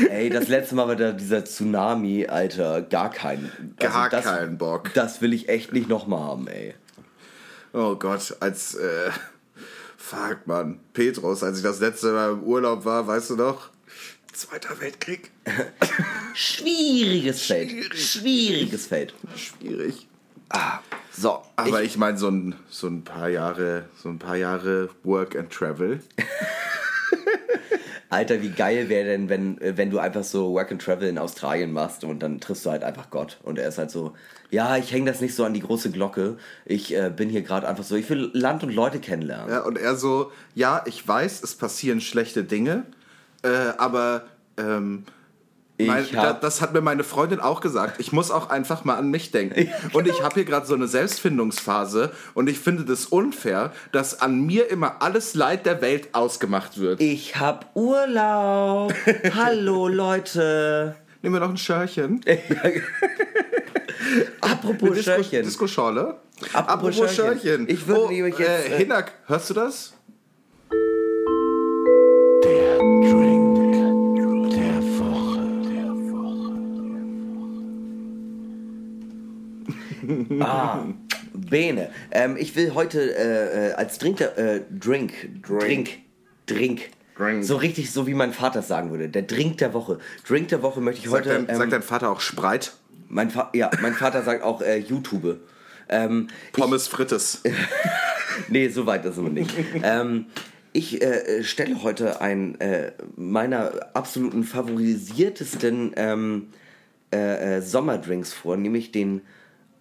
[0.09, 3.75] Ey, das letzte Mal war da dieser Tsunami, Alter, gar keinen.
[3.79, 4.93] Also gar das, keinen Bock.
[4.93, 6.75] Das will ich echt nicht nochmal haben, ey.
[7.73, 9.11] Oh Gott, als, äh,
[10.01, 10.79] fuck, man.
[10.93, 13.69] Petrus, als ich das letzte Mal im Urlaub war, weißt du noch?
[14.33, 15.31] Zweiter Weltkrieg.
[16.33, 17.95] Schwieriges Feld.
[17.95, 19.13] Schwieriges Feld.
[19.35, 20.07] Schwierig.
[20.49, 20.79] Ah,
[21.11, 21.41] so.
[21.55, 25.35] Aber ich, ich meine, so ein, so ein paar Jahre, so ein paar Jahre Work
[25.35, 25.99] and Travel.
[28.09, 31.71] Alter, wie geil wäre denn, wenn, wenn du einfach so Work and Travel in Australien
[31.71, 33.39] machst und dann triffst du halt einfach Gott.
[33.43, 34.13] Und er ist halt so,
[34.51, 36.37] ja, ich hänge das nicht so an die große Glocke.
[36.65, 39.49] Ich äh, bin hier gerade einfach so, ich will Land und Leute kennenlernen.
[39.49, 42.83] Ja, und er so, ja, ich weiß, es passieren schlechte Dinge,
[43.43, 44.25] äh, aber
[44.57, 45.05] ähm,
[45.87, 47.99] mein, da, das hat mir meine Freundin auch gesagt.
[47.99, 49.69] Ich muss auch einfach mal an mich denken.
[49.93, 54.45] Und ich habe hier gerade so eine Selbstfindungsphase und ich finde das unfair, dass an
[54.45, 57.01] mir immer alles Leid der Welt ausgemacht wird.
[57.01, 58.93] Ich habe Urlaub.
[59.35, 60.95] Hallo Leute.
[61.21, 62.21] Nehmen wir noch ein Schörchen.
[64.41, 65.43] Apropos Disco, Schörchen.
[65.43, 66.19] Disco-Schorle.
[66.53, 67.41] Apropos, Apropos Schörchen.
[67.41, 67.69] Schörchen.
[67.69, 68.69] Ich würde oh, jetzt...
[68.69, 69.93] Äh, Hinak, hörst du das?
[80.39, 80.85] ah,
[81.33, 81.91] Bene.
[82.11, 85.13] Ähm, ich will heute äh, äh als Drink, äh, Drink,
[85.43, 85.99] Drink,
[86.47, 86.81] Drink, Drink.
[87.43, 89.09] So richtig, so wie mein Vater sagen würde.
[89.09, 89.99] Der Drink der Woche.
[90.27, 91.35] Drink der Woche möchte ich sagt heute.
[91.35, 92.73] Dein, ähm, sagt dein Vater auch Spreit?
[93.07, 95.39] Mein Fa ja, mein Vater sagt auch äh, YouTube.
[95.89, 97.43] Ähm, Pommes ich, Frittes.
[98.47, 99.53] nee, so weit ist es nicht.
[99.83, 100.27] ähm,
[100.73, 106.47] ich äh, stelle heute einen äh, meiner absoluten favorisiertesten ähm,
[107.13, 109.21] äh, äh Sommerdrinks vor, nämlich den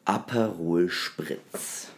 [0.05, 1.89] Aperol Spritz.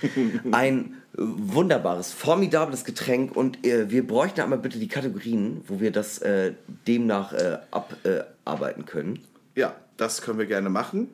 [0.52, 6.18] Ein wunderbares, formidables Getränk und äh, wir bräuchten einmal bitte die Kategorien, wo wir das
[6.18, 6.54] äh,
[6.86, 9.20] demnach äh, abarbeiten können.
[9.54, 11.08] Ja, das können wir gerne machen.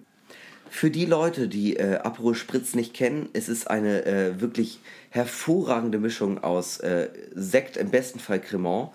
[0.70, 4.80] Für die Leute, die äh, Aperol Spritz nicht kennen, es ist eine äh, wirklich
[5.10, 8.90] hervorragende Mischung aus äh, Sekt, im besten Fall Cremant,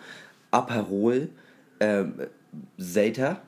[0.51, 1.30] Aperol,
[1.80, 2.05] äh,
[2.78, 3.41] Selter,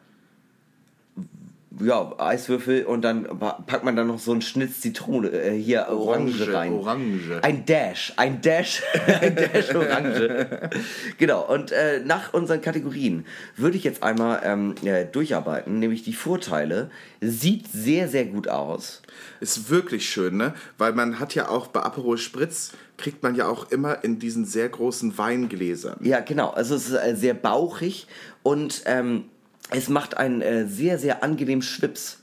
[1.79, 6.41] ja, Eiswürfel und dann packt man dann noch so einen Schnitz Zitrone, äh, hier Orange,
[6.41, 6.73] Orange rein.
[6.73, 7.39] Orange.
[7.41, 8.83] Ein Dash, ein Dash,
[9.21, 10.69] ein Dash Orange.
[11.17, 16.13] genau, und äh, nach unseren Kategorien würde ich jetzt einmal ähm, äh, durcharbeiten, nämlich die
[16.13, 16.91] Vorteile.
[17.21, 19.01] Sieht sehr, sehr gut aus.
[19.39, 20.53] Ist wirklich schön, ne?
[20.77, 24.45] Weil man hat ja auch bei Aperol Spritz, kriegt man ja auch immer in diesen
[24.45, 25.97] sehr großen Weingläsern.
[26.01, 26.49] Ja, genau.
[26.49, 28.07] Also es ist äh, sehr bauchig
[28.43, 28.83] und...
[28.85, 29.25] Ähm,
[29.73, 32.19] es macht einen äh, sehr, sehr angenehmen Schwips.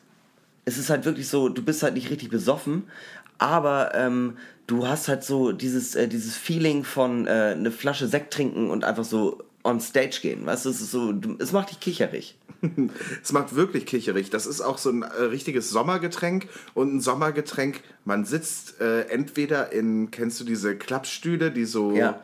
[0.65, 2.85] Es ist halt wirklich so, du bist halt nicht richtig besoffen,
[3.39, 4.37] aber ähm,
[4.67, 8.85] du hast halt so dieses, äh, dieses Feeling von äh, eine Flasche Sekt trinken und
[8.85, 10.47] einfach so on stage gehen.
[10.47, 12.39] Weißt du, es ist so, du, es macht dich kicherig.
[13.23, 14.31] es macht wirklich kicherig.
[14.31, 19.73] Das ist auch so ein äh, richtiges Sommergetränk und ein Sommergetränk, man sitzt äh, entweder
[19.73, 22.21] in, kennst du diese Klappstühle, die so ja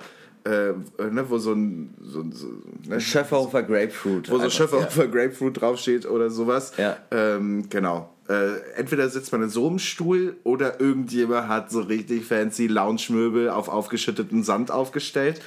[0.47, 2.47] äh, ne, wo so ein so, so,
[2.87, 4.31] ne, Schöfferhofer Grapefruit.
[4.31, 5.11] Wo so Schöfferhofer ja.
[5.11, 6.73] Grapefruit draufsteht oder sowas.
[6.77, 6.97] Ja.
[7.11, 8.11] Ähm, genau.
[8.29, 13.51] Äh, entweder sitzt man in so einem Stuhl oder irgendjemand hat so richtig fancy Lounge-Möbel
[13.51, 15.41] auf aufgeschütteten Sand aufgestellt.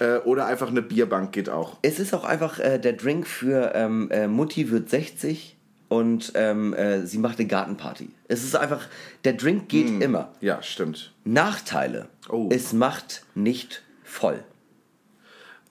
[0.00, 1.78] Äh, oder einfach eine Bierbank geht auch.
[1.82, 5.56] Es ist auch einfach äh, der Drink für ähm, äh, Mutti wird 60
[5.88, 8.08] und ähm, äh, sie macht eine Gartenparty.
[8.28, 8.86] Es ist einfach,
[9.24, 10.00] der Drink geht mm.
[10.00, 10.32] immer.
[10.40, 11.12] Ja, stimmt.
[11.24, 12.08] Nachteile.
[12.30, 12.48] Oh.
[12.50, 13.82] Es macht nicht
[14.12, 14.44] voll.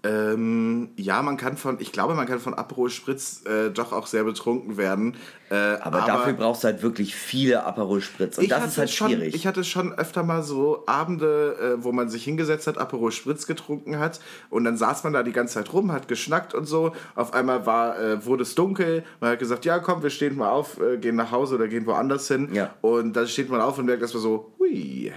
[0.04, 4.08] Ähm, ja, man kann von, ich glaube, man kann von Aperol Spritz äh, doch auch
[4.08, 5.16] sehr betrunken werden.
[5.52, 8.90] Äh, aber, aber, dafür brauchst du halt wirklich viele Aperol Spritz und das ist halt
[8.90, 9.36] schon, schwierig.
[9.36, 13.46] Ich hatte schon öfter mal so Abende, äh, wo man sich hingesetzt hat, Aperol Spritz
[13.46, 16.94] getrunken hat und dann saß man da die ganze Zeit rum, hat geschnackt und so.
[17.14, 20.50] Auf einmal war, äh, wurde es dunkel, man hat gesagt, ja komm, wir stehen mal
[20.50, 22.50] auf, äh, gehen nach Hause oder gehen woanders hin.
[22.54, 22.74] Ja.
[22.82, 25.12] Und dann steht man auf und merkt erstmal so, hui.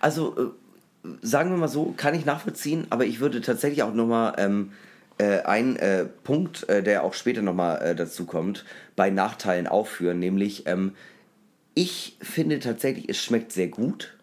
[0.00, 0.65] Also äh,
[1.22, 4.72] sagen wir mal so, kann ich nachvollziehen, aber ich würde tatsächlich auch nochmal ähm,
[5.18, 8.64] äh, einen äh, Punkt, äh, der auch später nochmal äh, dazu kommt,
[8.96, 10.92] bei Nachteilen aufführen, nämlich ähm,
[11.74, 14.16] ich finde tatsächlich, es schmeckt sehr gut,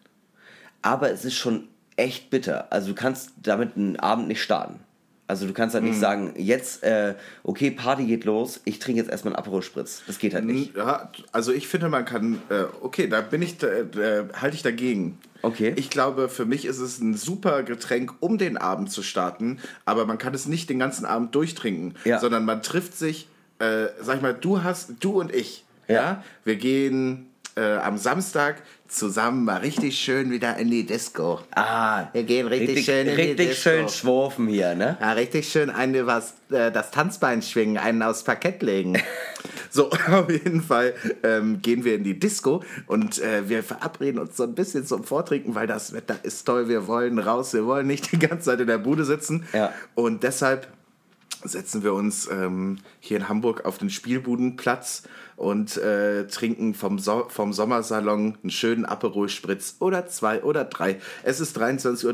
[0.82, 2.72] aber es ist schon echt bitter.
[2.72, 4.80] Also du kannst damit einen Abend nicht starten.
[5.26, 6.00] Also du kannst halt nicht mhm.
[6.00, 7.14] sagen, jetzt, äh,
[7.44, 10.02] okay, Party geht los, ich trinke jetzt erstmal einen Aperol Spritz.
[10.06, 10.76] Das geht halt nicht.
[10.76, 15.18] Ja, also ich finde, man kann, äh, okay, da bin ich, äh, halte ich dagegen.
[15.40, 15.72] Okay.
[15.76, 20.04] Ich glaube, für mich ist es ein super Getränk, um den Abend zu starten, aber
[20.04, 22.18] man kann es nicht den ganzen Abend durchtrinken, ja.
[22.18, 23.28] sondern man trifft sich,
[23.60, 26.24] äh, sag ich mal, du hast, du und ich, ja, ja?
[26.44, 27.26] wir gehen
[27.56, 31.40] äh, am Samstag zusammen mal richtig schön wieder in die Disco.
[31.54, 33.70] Ah, wir gehen richtig, richtig schön in richtig die Disco.
[33.70, 34.96] schön schworfen hier, ne?
[35.00, 39.00] Ja, richtig schön eine was äh, das Tanzbein schwingen, einen aufs Parkett legen.
[39.70, 44.36] so, auf jeden Fall ähm, gehen wir in die Disco und äh, wir verabreden uns
[44.36, 46.68] so ein bisschen zum Vortrinken, weil das Wetter ist toll.
[46.68, 49.46] Wir wollen raus, wir wollen nicht die ganze Zeit in der Bude sitzen.
[49.52, 49.72] Ja.
[49.94, 50.68] Und deshalb
[51.44, 55.02] setzen wir uns ähm, hier in Hamburg auf den Spielbudenplatz
[55.36, 60.96] und äh, trinken vom, so vom Sommersalon einen schönen Aperol Spritz oder zwei oder drei.
[61.22, 62.04] Es ist 23.30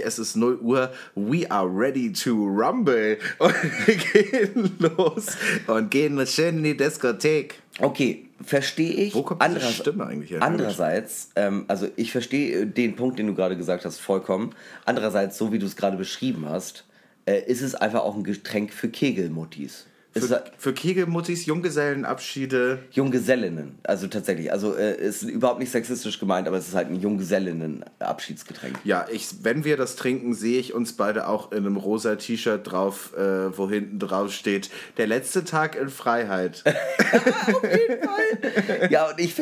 [0.00, 0.90] Uhr, es ist 0 Uhr.
[1.14, 3.18] We are ready to rumble.
[3.38, 3.54] Und
[3.86, 7.60] wir gehen los und gehen schön in die Diskothek.
[7.78, 9.14] Okay, verstehe ich.
[9.14, 10.42] Wo kommt diese Stimme eigentlich her?
[10.42, 14.54] Andererseits, ähm, also ich verstehe den Punkt, den du gerade gesagt hast, vollkommen.
[14.84, 16.84] Andererseits, so wie du es gerade beschrieben hast,
[17.26, 19.86] äh, ist es einfach auch ein Getränk für Kegelmuttis.
[20.12, 22.80] Für, für Kegelmuttis, Junggesellenabschiede.
[22.90, 24.50] Junggesellinnen, also tatsächlich.
[24.50, 28.80] Also äh, ist überhaupt nicht sexistisch gemeint, aber es ist halt ein Junggesellinnen-Abschiedsgetränk.
[28.82, 32.60] Ja, ich, wenn wir das trinken, sehe ich uns beide auch in einem rosa T-Shirt
[32.68, 36.64] drauf, äh, wo hinten drauf steht, der letzte Tag in Freiheit.
[37.46, 38.90] Auf jeden Fall.
[38.90, 39.34] Ja, und ich,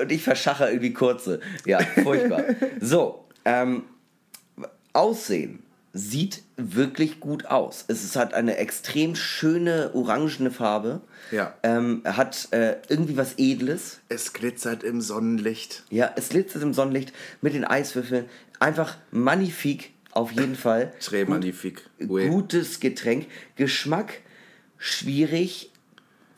[0.00, 1.38] und ich verschache irgendwie kurze.
[1.64, 2.42] Ja, furchtbar.
[2.80, 3.84] so, ähm,
[4.92, 5.65] Aussehen
[5.96, 7.84] sieht wirklich gut aus.
[7.88, 11.00] Es ist, hat eine extrem schöne orangene Farbe.
[11.30, 11.54] Ja.
[11.62, 14.00] Ähm, hat äh, irgendwie was Edles.
[14.08, 15.84] Es glitzert im Sonnenlicht.
[15.90, 18.26] Ja, es glitzert im Sonnenlicht mit den Eiswürfeln.
[18.60, 20.92] Einfach magnifik auf jeden Fall.
[21.00, 21.82] Très magnifique.
[22.00, 22.28] Oui.
[22.28, 23.26] Gutes Getränk.
[23.56, 24.20] Geschmack
[24.78, 25.70] schwierig,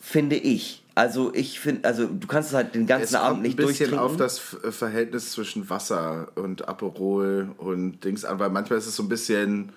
[0.00, 0.84] finde ich.
[0.98, 3.94] Also ich finde, also du kannst es halt den ganzen es Abend nicht durchtrinken.
[3.94, 8.50] Es kommt ein bisschen auf das Verhältnis zwischen Wasser und Aperol und Dings an, weil
[8.50, 9.68] manchmal ist es so ein bisschen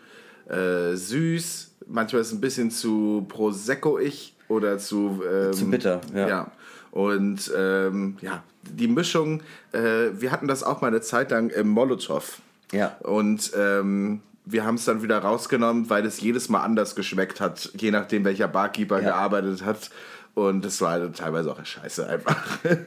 [0.50, 5.22] äh, süß, manchmal ist es ein bisschen zu Prosecco-ich oder zu...
[5.32, 6.28] Ähm, zu bitter, ja.
[6.28, 6.52] ja.
[6.90, 9.44] Und ähm, ja, die Mischung,
[9.74, 12.42] äh, wir hatten das auch mal eine Zeit lang im Molotow.
[12.72, 12.98] Ja.
[13.04, 17.70] Und ähm, wir haben es dann wieder rausgenommen, weil es jedes Mal anders geschmeckt hat,
[17.78, 19.10] je nachdem, welcher Barkeeper Ja.
[19.10, 19.92] gearbeitet hat.
[20.34, 22.60] Und das war halt teilweise auch scheiße einfach.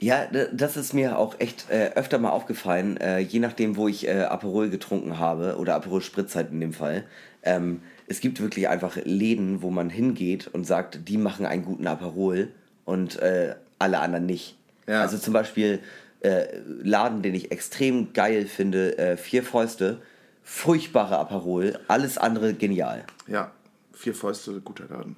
[0.00, 4.06] Ja, das ist mir auch echt äh, öfter mal aufgefallen, äh, je nachdem, wo ich
[4.06, 7.02] äh, Aperol getrunken habe oder Aperol Spritz halt in dem Fall.
[7.42, 11.88] Ähm, es gibt wirklich einfach Läden, wo man hingeht und sagt, die machen einen guten
[11.88, 12.52] Aperol
[12.84, 14.56] und äh, alle anderen nicht.
[14.86, 15.00] Ja.
[15.02, 15.80] Also zum Beispiel
[16.20, 20.00] äh, Laden, den ich extrem geil finde, äh, Vier Fäuste,
[20.44, 23.04] furchtbare Aperol, alles andere genial.
[23.26, 23.50] ja,
[23.92, 25.16] vier Fäuste, guter Laden.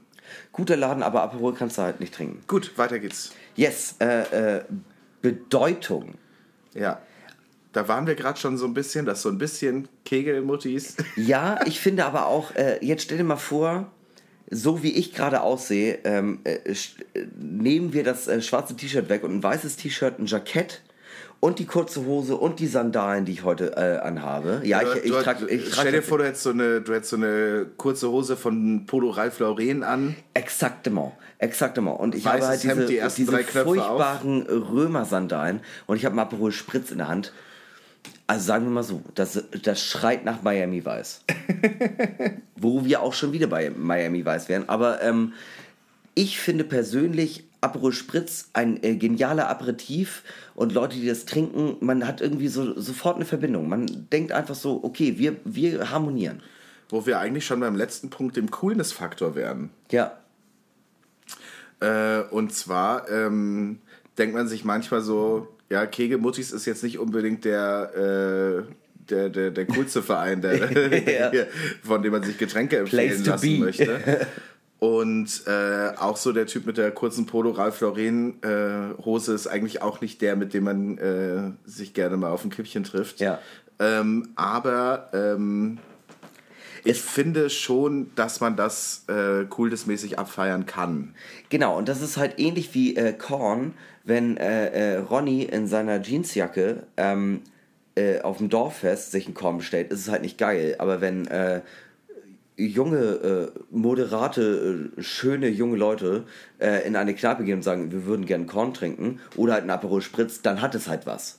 [0.52, 2.42] Guter Laden, aber Aperol kannst du halt nicht trinken.
[2.46, 3.32] Gut, weiter geht's.
[3.56, 4.64] Yes, äh, äh,
[5.22, 6.14] Bedeutung.
[6.74, 7.00] Ja.
[7.72, 10.96] Da waren wir gerade schon so ein bisschen, das so ein bisschen Kegelmuttis.
[11.16, 13.90] Ja, ich finde aber auch, äh, jetzt stell dir mal vor,
[14.50, 19.22] so wie ich gerade aussehe, ähm, äh, äh, nehmen wir das äh, schwarze T-Shirt weg
[19.22, 20.82] und ein weißes T-Shirt, ein Jackett
[21.40, 24.60] und die kurze Hose und die Sandalen, die ich heute äh, anhabe.
[24.64, 25.48] Ja, ich, ich Du- trage.
[25.48, 28.36] Ich trag stell dir vor, du hättest, so eine, du hättest so eine kurze Hose
[28.36, 30.14] von Polo Ralph Lauren an.
[30.34, 31.98] Exaktement, exaktement.
[31.98, 35.96] Und ich Weißes habe halt diese, Hemd, die ersten diese drei Knöpfe furchtbaren Römer-Sandalen und
[35.96, 37.32] ich habe einen Aperol Spritz in der Hand.
[38.26, 41.22] Also sagen wir mal so, das, das schreit nach Miami Weiß.
[42.56, 44.68] Wo wir auch schon wieder bei Miami Weiß wären.
[44.68, 45.32] Aber ähm,
[46.14, 50.22] ich finde persönlich Aperol Spritz ein äh, genialer Aperitif
[50.54, 53.68] und Leute, die das trinken, man hat irgendwie so sofort eine Verbindung.
[53.68, 56.42] Man denkt einfach so, okay, wir, wir harmonieren.
[56.88, 59.70] Wo wir eigentlich schon beim letzten Punkt dem Coolness-Faktor wären.
[59.90, 60.16] Ja,
[61.80, 63.78] Äh, und zwar ähm,
[64.18, 68.72] denkt man sich manchmal so, ja, Kegelmuttis ist jetzt nicht unbedingt der, äh,
[69.08, 71.44] der, der, der coolste Verein, der, Ja.
[71.82, 73.64] von dem man sich Getränke empfehlen lassen be.
[73.64, 74.26] möchte.
[74.80, 79.46] Und äh, auch so der Typ mit der kurzen Polo Ralph Lauren äh, Hose ist
[79.46, 83.20] eigentlich auch nicht der, mit dem man äh, sich gerne mal auf ein Kippchen trifft.
[83.20, 83.38] Ja.
[83.78, 85.78] Ähm, aber ähm,
[86.82, 91.14] ich finde schon, dass man das äh, coolnessmäßig abfeiern kann.
[91.50, 93.74] Genau, und das ist halt ähnlich wie äh, Korn,
[94.04, 97.42] wenn äh, äh, Ronny in seiner Jeansjacke ähm,
[97.96, 100.76] äh, auf dem Dorffest sich einen Korn bestellt, ist es halt nicht geil.
[100.78, 101.28] Aber wenn
[102.66, 106.24] junge, äh, moderate, äh, schöne junge Leute
[106.58, 109.70] äh, in eine Kneipe gehen und sagen, wir würden gerne Korn trinken oder halt einen
[109.70, 111.38] Aperol Spritz, dann hat es halt was.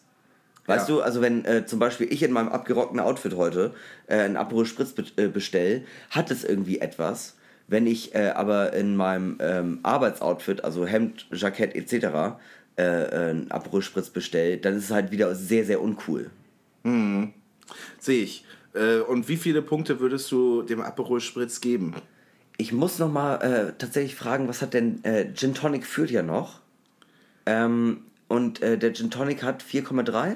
[0.68, 0.96] Weißt Ja.
[0.96, 3.74] du, also wenn äh, zum Beispiel ich in meinem abgerockten Outfit heute
[4.08, 7.36] äh, einen Aperol Spritz be äh, bestell, hat es irgendwie etwas.
[7.68, 12.36] Wenn ich aber in meinem ähm, Arbeitsoutfit, also Hemd, Jackett etc.,
[12.76, 16.32] einen Aperol Spritz bestell, dann ist es halt wieder sehr, sehr uncool.
[16.84, 18.44] Sehe ich.
[18.74, 21.94] Äh, und wie viele Punkte würdest du dem Aperol Spritz geben?
[22.58, 26.22] Ich muss noch mal äh, tatsächlich fragen, was hat denn äh, Gin Tonic führt ja
[26.22, 26.60] noch?
[27.46, 30.36] Ähm, und äh, der Gin Tonic hat 4,3?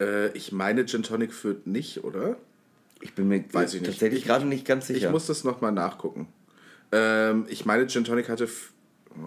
[0.00, 2.36] Äh, ich meine, Gin Tonic führt nicht, oder?
[3.00, 5.06] Ich bin mir Weiß ich tatsächlich Ich- gerade nicht ganz sicher.
[5.06, 6.28] Ich muss das nochmal nachgucken.
[6.92, 8.48] Ähm, ich meine, Gin Tonic hatte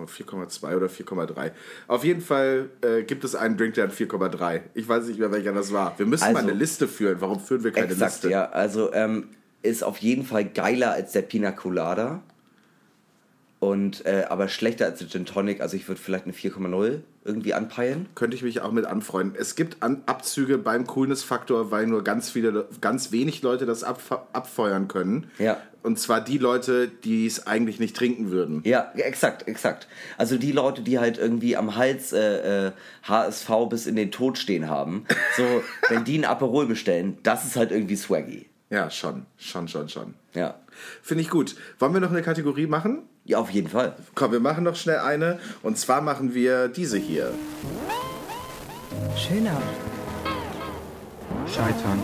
[0.06, 1.52] 4,2 oder 4,3.
[1.88, 4.62] Auf jeden Fall äh, gibt es einen Drink, der hat 4,3.
[4.74, 5.98] Ich weiß nicht mehr, welcher das war.
[5.98, 7.18] Wir müssen mal Also- eine Liste führen.
[7.20, 8.30] Warum führen wir keine Exakt, Liste?
[8.30, 8.50] ja.
[8.50, 9.30] Also ähm,
[9.62, 12.22] ist auf jeden Fall geiler als der Pina Colada.
[13.64, 15.62] Und, äh, aber schlechter als der Gin Tonic.
[15.62, 18.08] Also ich würde vielleicht eine 4,0 irgendwie anpeilen.
[18.14, 19.38] Könnte ich mich auch mit anfreunden.
[19.40, 24.12] Es gibt An Abzüge beim Coolness-Faktor, weil nur ganz viele, ganz wenig Leute das abf
[24.34, 25.28] abfeuern können.
[25.40, 25.62] Ja.
[25.82, 28.62] Und zwar die Leute, die es eigentlich nicht trinken würden.
[28.66, 29.88] Ja, exakt, exakt.
[30.18, 32.72] Also die Leute, die halt irgendwie am Hals äh, äh,
[33.04, 35.06] HSV bis in den Tod stehen haben,
[35.38, 38.46] so, wenn die ein Aperol bestellen, das ist halt irgendwie swaggy.
[38.70, 39.26] Ja, schon.
[39.38, 40.16] Schon, schon, schon.
[40.34, 40.56] Ja.
[41.02, 41.56] Finde ich gut.
[41.80, 43.04] Wollen wir noch eine Kategorie machen?
[43.26, 43.96] Ja, auf jeden Fall.
[44.16, 45.40] Komm, wir machen noch schnell eine.
[45.62, 47.32] Und zwar machen wir diese hier.
[49.16, 49.62] Schöner.
[51.48, 52.04] Scheitern.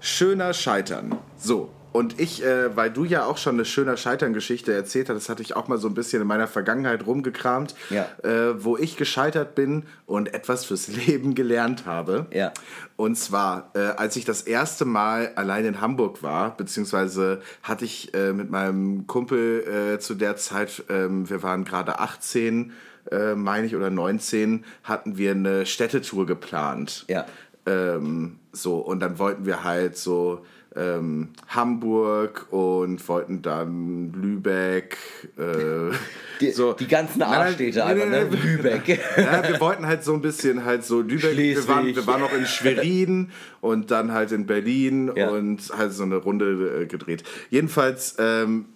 [0.00, 1.18] Schöner Scheitern.
[1.36, 1.70] So.
[1.98, 5.42] Und ich, äh, weil du ja auch schon eine schöner Scheitern-Geschichte erzählt hast, das hatte
[5.42, 8.06] ich auch mal so ein bisschen in meiner Vergangenheit rumgekramt, Ja.
[8.22, 12.26] äh, wo ich gescheitert bin und etwas fürs Leben gelernt habe.
[12.32, 12.52] Ja.
[12.94, 18.14] Und zwar, äh, als ich das erste Mal allein in Hamburg war, beziehungsweise hatte ich
[18.14, 22.70] äh, mit meinem Kumpel äh, zu der Zeit, ähm, wir waren gerade 18,
[23.10, 27.06] äh, meine ich, oder 19, hatten wir eine Städtetour geplant.
[27.08, 27.26] Ja.
[27.66, 30.44] Ähm, so, und dann wollten wir halt so
[30.78, 34.96] ähm, Hamburg und wollten dann Lübeck.
[35.36, 35.94] Äh,
[36.40, 36.72] Die, so.
[36.74, 38.24] die ganzen A-Städte einfach, ne?
[38.24, 39.00] Lübeck.
[39.16, 41.36] Ja, wir wollten halt so ein bisschen halt so Lübeck.
[41.36, 45.30] Wir waren, wir waren noch in Schwerin und dann halt in Berlin Ja.
[45.30, 47.24] und halt so eine Runde äh, gedreht.
[47.50, 48.66] Jedenfalls, ähm,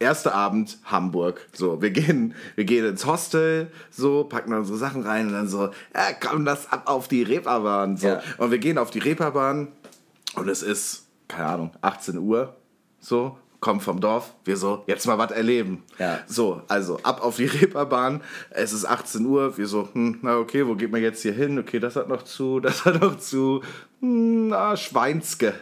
[0.00, 1.46] erster Abend Hamburg.
[1.52, 5.66] So, wir gehen, wir gehen ins Hostel, so, packen unsere Sachen rein und dann so,
[5.94, 7.96] ja, komm, das ab auf die Reeperbahn.
[7.96, 8.08] So.
[8.08, 8.22] Ja.
[8.38, 9.68] Und wir gehen auf die Reeperbahn
[10.34, 12.56] und es ist, keine Ahnung, 18 Uhr.
[13.00, 15.82] So, kommen vom Dorf, wir so, jetzt mal was erleben.
[15.98, 16.20] Ja.
[16.26, 18.20] So, also ab auf die Reeperbahn,
[18.50, 21.58] es ist 18 Uhr, wir so, hm, na okay, wo geht man jetzt hier hin?
[21.58, 23.62] Okay, das hat noch zu, das hat noch zu,
[24.00, 25.54] hm, na, Schweinske.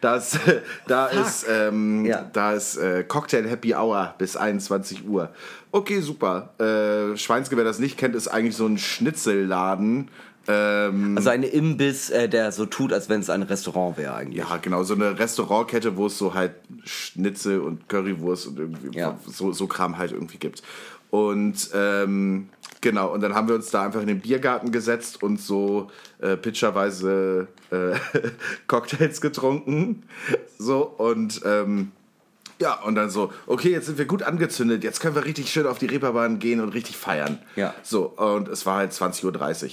[0.00, 0.38] Da ist,
[0.86, 2.28] da ist, ähm, Ja.
[2.32, 5.30] da ist äh, Cocktail Happy Hour bis 21 Uhr.
[5.72, 6.54] Okay, super.
[6.58, 10.10] Äh, Schweinske, wer das nicht kennt, ist eigentlich so ein Schnitzelladen.
[10.48, 14.38] Ähm, Also ein Imbiss, äh, der so tut, als wenn es ein Restaurant wäre eigentlich.
[14.38, 16.52] ja, genau, so eine Restaurantkette, wo es so halt
[16.84, 19.18] Schnitzel und Currywurst und irgendwie Ja.
[19.26, 20.62] so, so Kram halt irgendwie gibt.
[21.10, 22.48] Und ähm,
[22.80, 25.90] genau, und dann haben wir uns da einfach in den Biergarten gesetzt und so
[26.20, 27.94] äh, pitcherweise äh,
[28.66, 30.02] Cocktails getrunken.
[30.58, 31.92] So, und ähm,
[32.60, 35.66] ja, und dann so, okay, jetzt sind wir gut angezündet, jetzt können wir richtig schön
[35.66, 37.38] auf die Reeperbahn gehen und richtig feiern.
[37.56, 37.72] Ja.
[37.82, 39.24] So, und es war halt 20.30
[39.64, 39.70] Uhr.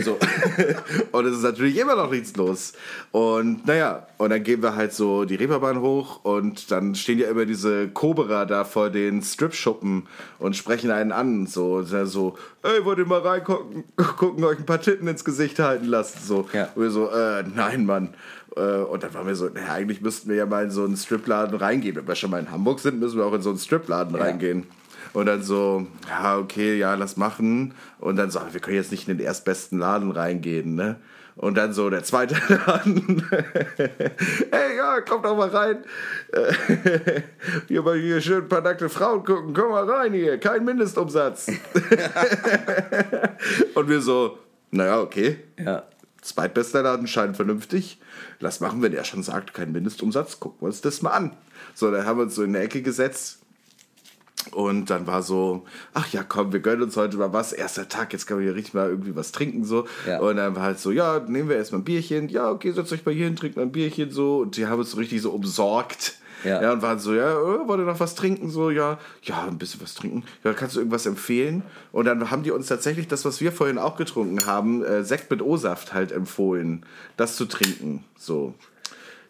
[0.00, 0.16] So.
[1.12, 2.72] und es ist natürlich immer noch nichts los.
[3.12, 7.28] Und naja, und dann gehen wir halt so die Reeperbahn hoch und dann stehen ja
[7.28, 10.06] immer diese Cobra da vor den Strip-Schuppen
[10.38, 11.46] und sprechen einen an.
[11.46, 13.84] So, und dann so, ey, wollt ihr mal reingucken,
[14.16, 16.18] gucken, euch ein paar Titten ins Gesicht halten lassen.
[16.24, 16.48] So.
[16.52, 16.68] Ja.
[16.74, 18.14] Und wir so, äh, nein, Mann.
[18.56, 20.96] Äh, Und dann waren wir so, naja, eigentlich müssten wir ja mal in so einen
[20.96, 21.96] Stripladen reingehen.
[21.96, 24.22] Wenn wir schon mal in Hamburg sind, müssen wir auch in so einen Stripladen Ja.
[24.22, 24.66] reingehen.
[25.12, 27.74] Und dann so, ja, okay, ja, lass machen.
[27.98, 30.96] Und dann so, wir können jetzt nicht in den erstbesten Laden reingehen, ne?
[31.36, 32.34] Und dann so der zweite
[32.66, 33.24] Laden.
[34.50, 35.84] hey, ja, kommt doch mal rein.
[37.68, 39.54] Hier mal hier schön ein paar nackte Frauen gucken.
[39.54, 40.38] Komm mal rein hier.
[40.38, 41.46] Kein Mindestumsatz.
[43.74, 44.38] Und wir so,
[44.72, 45.38] naja, okay.
[45.56, 45.84] Ja.
[46.22, 48.00] Zweitbester Laden scheint vernünftig.
[48.40, 51.36] Lass machen, wenn er schon sagt, kein Mindestumsatz, gucken wir uns das mal an.
[51.74, 53.38] So, dann haben wir uns so in der Ecke gesetzt.
[54.52, 57.52] Und dann war so, ach ja, komm, wir gönnen uns heute mal was.
[57.52, 59.64] Erster Tag, jetzt können wir hier richtig mal irgendwie was trinken.
[59.64, 59.86] so.
[60.06, 60.20] Ja.
[60.20, 62.28] Und dann war halt so, ja, nehmen wir erstmal ein Bierchen.
[62.28, 64.38] Ja, okay, setzt euch mal hier hin, trinkt mal ein Bierchen so.
[64.38, 66.18] Und die haben uns so richtig so umsorgt.
[66.44, 66.62] Ja.
[66.62, 68.50] ja und waren so, ja, äh, wollt ihr noch was trinken?
[68.50, 70.24] So, ja, ja, ein bisschen was trinken.
[70.44, 71.62] Ja, kannst du irgendwas empfehlen?
[71.92, 75.30] Und dann haben die uns tatsächlich das, was wir vorhin auch getrunken haben, äh, Sekt
[75.30, 76.84] mit O-Saft halt empfohlen,
[77.16, 78.04] das zu trinken.
[78.16, 78.54] So.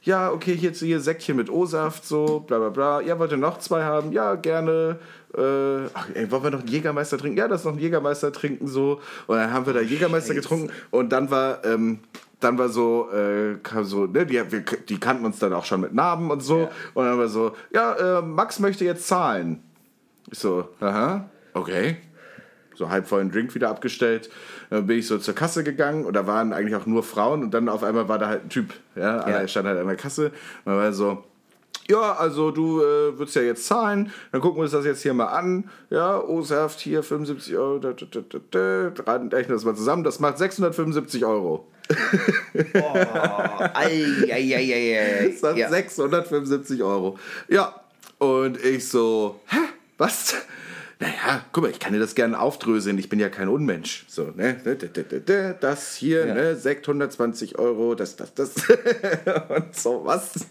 [0.03, 3.01] Ja, okay, hier, hier Säckchen mit O-Saft, so, bla bla bla.
[3.01, 4.13] Ja, wollt ihr noch zwei haben?
[4.13, 4.99] Ja, gerne.
[5.37, 7.37] Äh, ach, ey, wollen wir noch einen Jägermeister trinken?
[7.37, 9.01] Ja, das noch einen Jägermeister trinken, so.
[9.27, 10.73] Und dann haben wir da Jägermeister getrunken.
[10.91, 11.99] Und dann war, ähm,
[12.41, 15.93] dann war so, äh, so, ne, die, wir, die kannten uns dann auch schon mit
[15.93, 16.61] Namen und so.
[16.61, 16.71] Ja.
[16.95, 19.63] Und dann war so, ja, äh, Max möchte jetzt zahlen.
[20.31, 21.97] Ich so, aha, okay.
[22.75, 24.31] So halb vollen Drink wieder abgestellt.
[24.71, 27.53] Dann bin ich so zur Kasse gegangen und da waren eigentlich auch nur Frauen und
[27.55, 28.73] dann auf einmal war da halt ein Typ.
[28.97, 29.41] Ja, Ja.
[29.41, 31.25] Er stand halt an der Kasse und dann war so,
[31.89, 35.15] ja, also du äh, würdest ja jetzt zahlen, dann gucken wir uns das jetzt hier
[35.15, 35.71] mal an.
[35.89, 39.13] Ja, O-Saft hier 75 Euro, da, da, da, da, da.
[39.37, 41.67] rechnen das mal zusammen, das macht 675 Euro.
[42.75, 45.35] Ei, ei, ei, ei, ei.
[45.41, 45.71] Das Ja.
[45.71, 47.19] 675 Euro.
[47.49, 47.75] Ja,
[48.19, 49.57] und ich so, hä,
[49.97, 50.35] was?
[51.01, 54.05] Naja, guck mal, ich kann dir das gerne aufdröseln, ich bin ja kein Unmensch.
[54.09, 54.57] So, ne,
[55.61, 56.35] das hier, Ja.
[56.35, 58.55] ne, Sekt 120 Euro, das, das, das.
[59.49, 60.47] und so, was?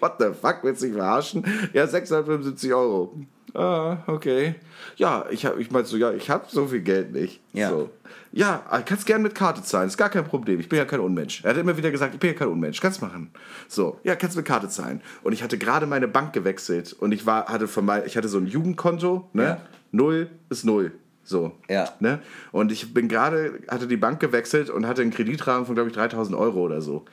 [0.00, 1.44] What the fuck, willst du mich verarschen?
[1.72, 3.14] Ja, 675 Euro.
[3.54, 4.56] Ah, okay.
[4.96, 7.40] Ja, ich hab, ich meinte so, ja, ich hab so viel Geld nicht.
[7.52, 7.68] Ja.
[7.70, 7.90] So.
[8.32, 10.58] Ja, ah, kannst gerne mit Karte zahlen, ist gar kein Problem.
[10.58, 11.44] Ich bin ja kein Unmensch.
[11.44, 13.30] Er hat immer wieder gesagt, ich bin ja kein Unmensch, kannst machen.
[13.68, 15.02] So, ja, kannst mit Karte zahlen.
[15.22, 18.28] Und ich hatte gerade meine Bank gewechselt und ich war, hatte von mein, ich hatte
[18.28, 19.42] so ein Jugendkonto, ne?
[19.44, 19.62] Ja.
[19.92, 20.92] Null ist null.
[21.24, 21.52] So.
[21.68, 21.88] Ja.
[22.00, 22.18] Ne?
[22.50, 25.94] Und ich bin gerade, hatte die Bank gewechselt und hatte einen Kreditrahmen von, glaube ich,
[25.94, 27.04] 3000 Euro oder so.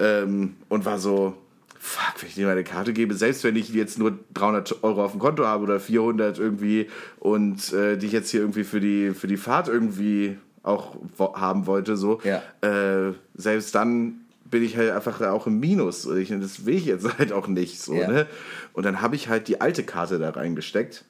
[0.00, 1.34] Ähm, und war so,
[1.78, 5.12] fuck, wenn ich dir meine Karte gebe, selbst wenn ich jetzt nur 300 Euro auf
[5.12, 6.88] dem Konto habe oder 400 irgendwie
[7.20, 11.66] und äh, die ich jetzt hier irgendwie für die, für die Fahrt irgendwie auch haben
[11.66, 12.42] wollte, so, Ja.
[12.60, 16.06] äh, selbst dann bin ich halt einfach auch im Minus.
[16.06, 17.80] Und Ich, das will ich jetzt halt auch nicht.
[17.80, 18.08] So, Ja.
[18.10, 18.26] ne?
[18.72, 21.04] Und dann habe ich halt die alte Karte da reingesteckt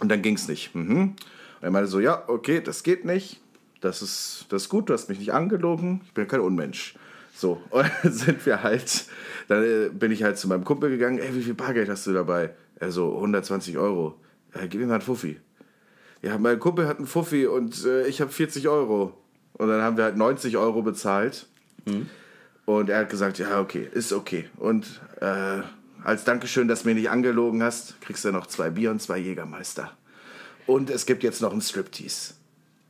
[0.00, 0.74] und dann ging es nicht.
[0.74, 1.00] Mhm.
[1.00, 1.16] Und
[1.60, 3.40] er meinte so, ja, okay, das geht nicht.
[3.80, 6.02] Das ist, das ist gut, du hast mich nicht angelogen.
[6.06, 6.94] Ich bin kein Unmensch.
[7.34, 9.06] So, und dann sind wir halt,
[9.48, 12.12] dann äh, bin ich halt zu meinem Kumpel gegangen, ey, wie viel Bargeld hast du
[12.12, 12.54] dabei?
[12.76, 14.16] Er so, 120 Euro.
[14.54, 15.38] Ja, gib mir mal einen Fuffi.
[16.22, 19.14] Ja, mein Kumpel hat einen Fuffi und äh, ich habe 40 Euro.
[19.54, 21.46] Und dann haben wir halt 90 Euro bezahlt.
[22.66, 24.48] Und er hat gesagt, ja, okay, ist okay.
[24.56, 25.60] Und äh,
[26.04, 29.18] als Dankeschön, dass du mir nicht angelogen hast, kriegst du noch zwei Bier und zwei
[29.18, 29.92] Jägermeister.
[30.66, 32.34] Und es gibt jetzt noch einen Striptease.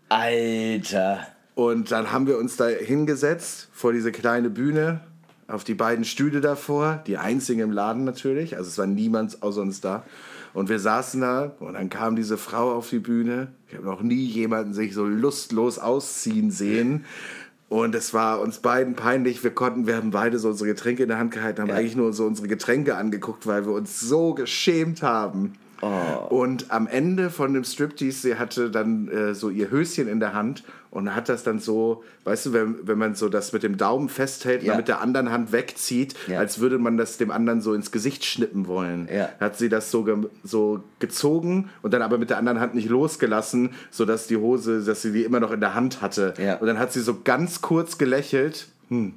[0.08, 1.26] Alter.
[1.54, 5.00] Und dann haben wir uns da hingesetzt vor diese kleine Bühne
[5.46, 9.60] auf die beiden Stühle davor, die einzigen im Laden natürlich, also es war niemand außer
[9.60, 10.04] uns da.
[10.52, 13.48] Und wir saßen da und dann kam diese Frau auf die Bühne.
[13.68, 17.04] Ich habe noch nie jemanden sich so lustlos ausziehen sehen.
[17.70, 19.44] Und es war uns beiden peinlich.
[19.44, 21.76] Wir konnten, wir haben beide so unsere Getränke in der Hand gehalten, haben Ja.
[21.76, 25.52] eigentlich nur so unsere Getränke angeguckt, weil wir uns so geschämt haben.
[25.80, 30.34] Und am Ende von dem Striptease, sie hatte dann äh, so ihr Höschen in der
[30.34, 33.76] Hand und hat das dann so, weißt du, wenn, wenn man so das mit dem
[33.76, 34.72] Daumen festhält und Ja.
[34.72, 36.38] dann mit der anderen Hand wegzieht, Ja.
[36.38, 39.08] als würde man das dem anderen so ins Gesicht schnippen wollen.
[39.14, 39.28] Ja.
[39.40, 42.88] Hat sie das so, ge so gezogen und dann aber mit der anderen Hand nicht
[42.88, 46.34] losgelassen, sodass die Hose, dass sie die immer noch in der Hand hatte.
[46.60, 48.66] Und dann hat sie so ganz kurz gelächelt.
[48.88, 49.14] Hm.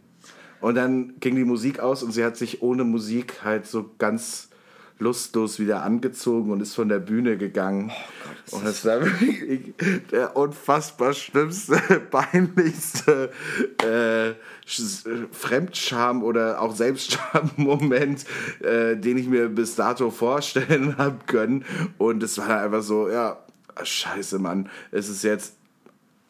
[0.62, 4.48] Und dann ging die Musik aus und sie hat sich ohne Musik halt so ganz
[5.04, 7.92] lustlos wieder angezogen und ist von der Bühne gegangen.
[8.52, 9.74] und das war wirklich
[10.12, 11.78] der unfassbar schlimmste,
[12.12, 13.30] peinlichste
[13.84, 14.34] äh,
[14.68, 18.26] Sch- Fremdscham oder auch Selbstscham-Moment,
[18.62, 21.66] äh, den ich mir bis dato vorstellen habe können.
[21.98, 23.38] Und es war einfach so, ja,
[23.82, 25.56] scheiße, Mann, es ist jetzt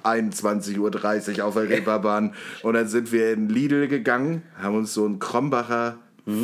[0.04, 2.34] 21.30 Uhr auf der Reeperbahn.
[2.64, 5.98] Und dann sind wir in Lidl gegangen, haben uns so ein Krombacher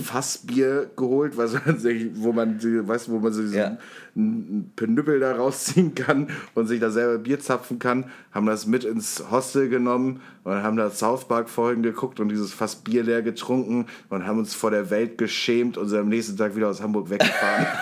[0.04, 3.78] Fassbier geholt, was man sich, wo man, weißt du, wo man so diesen Ja.
[4.16, 8.84] n- Penüppel da rausziehen kann und sich da selber Bier zapfen kann, haben das mit
[8.84, 13.22] ins Hostel genommen und haben da South Park Folgen geguckt und dieses Fass Bier leer
[13.22, 16.82] getrunken und haben uns vor der Welt geschämt und sind am nächsten Tag wieder aus
[16.82, 17.66] Hamburg weggefahren.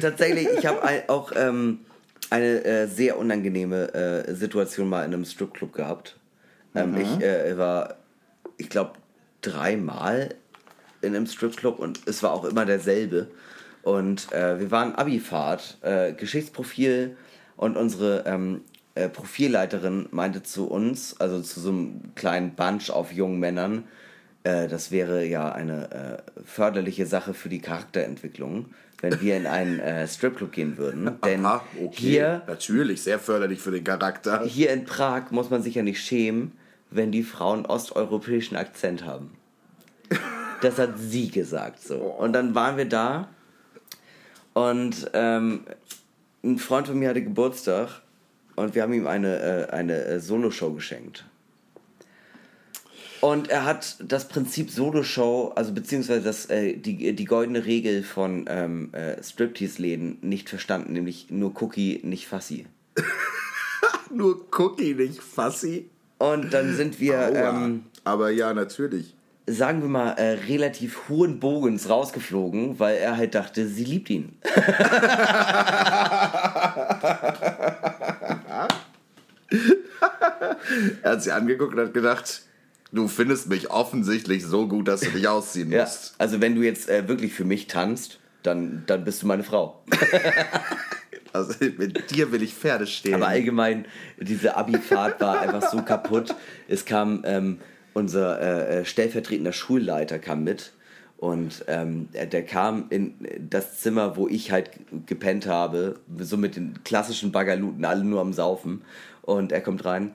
[0.00, 1.80] Tatsächlich, ich habe auch ähm,
[2.30, 6.16] eine äh, sehr unangenehme äh, Situation mal in einem Stripclub gehabt.
[6.74, 7.94] Ähm, Ich äh, war,
[8.58, 8.92] ich glaube,
[9.46, 10.34] dreimal
[11.02, 13.28] in einem Stripclub und es war auch immer derselbe.
[13.82, 17.16] Und äh, wir waren Abifahrt, äh, Geschichtsprofil
[17.56, 18.62] und unsere ähm,
[18.94, 23.84] äh, Profilleiterin meinte zu uns, also zu so einem kleinen Bunch auf jungen Männern,
[24.44, 28.66] äh, das wäre ja eine äh, förderliche Sache für die Charakterentwicklung,
[29.00, 31.18] wenn wir in einen äh, Stripclub gehen würden.
[31.24, 31.96] Denn Aha, okay.
[31.96, 34.44] hier, Natürlich, sehr förderlich für den Charakter.
[34.44, 36.52] hier in Prag muss man sich ja nicht schämen,
[36.94, 39.32] wenn die Frauen osteuropäischen Akzent haben.
[40.62, 41.96] Das hat sie gesagt so.
[41.96, 43.28] Und dann waren wir da
[44.54, 45.64] und ähm,
[46.42, 48.02] ein Freund von mir hatte Geburtstag
[48.56, 51.24] und wir haben ihm eine, äh, eine äh, Soloshow geschenkt.
[53.20, 58.44] Und er hat das Prinzip Soloshow, also beziehungsweise das, äh, die, die goldene Regel von
[58.48, 62.66] ähm, äh, Striptease-Läden nicht verstanden, nämlich nur Cookie, nicht Fassi.
[64.10, 65.90] Nur Cookie, nicht Fassi.
[66.32, 69.14] Und dann sind wir, ähm, Aber ja, natürlich.
[69.46, 74.36] sagen wir mal, äh, relativ hohen Bogens rausgeflogen, weil er halt dachte, sie liebt ihn.
[81.02, 82.42] Er hat sie angeguckt und hat gedacht,
[82.92, 86.14] du findest mich offensichtlich so gut, dass du dich ausziehen Ja, musst.
[86.18, 89.82] also wenn du jetzt äh, wirklich für mich tanzt, dann, dann bist du meine Frau.
[91.34, 93.16] Also mit dir will ich Pferde stehlen.
[93.16, 93.86] Aber allgemein,
[94.18, 96.34] diese Abi-Fahrt war einfach so kaputt.
[96.68, 97.58] Es kam ähm,
[97.92, 100.72] unser äh, äh, stellvertretender Schulleiter kam mit
[101.16, 103.14] und ähm, der, der kam in
[103.50, 104.70] das Zimmer, wo ich halt
[105.06, 108.82] gepennt habe, so mit den klassischen Bagaluten, alle nur am Saufen.
[109.22, 110.14] Und er kommt rein.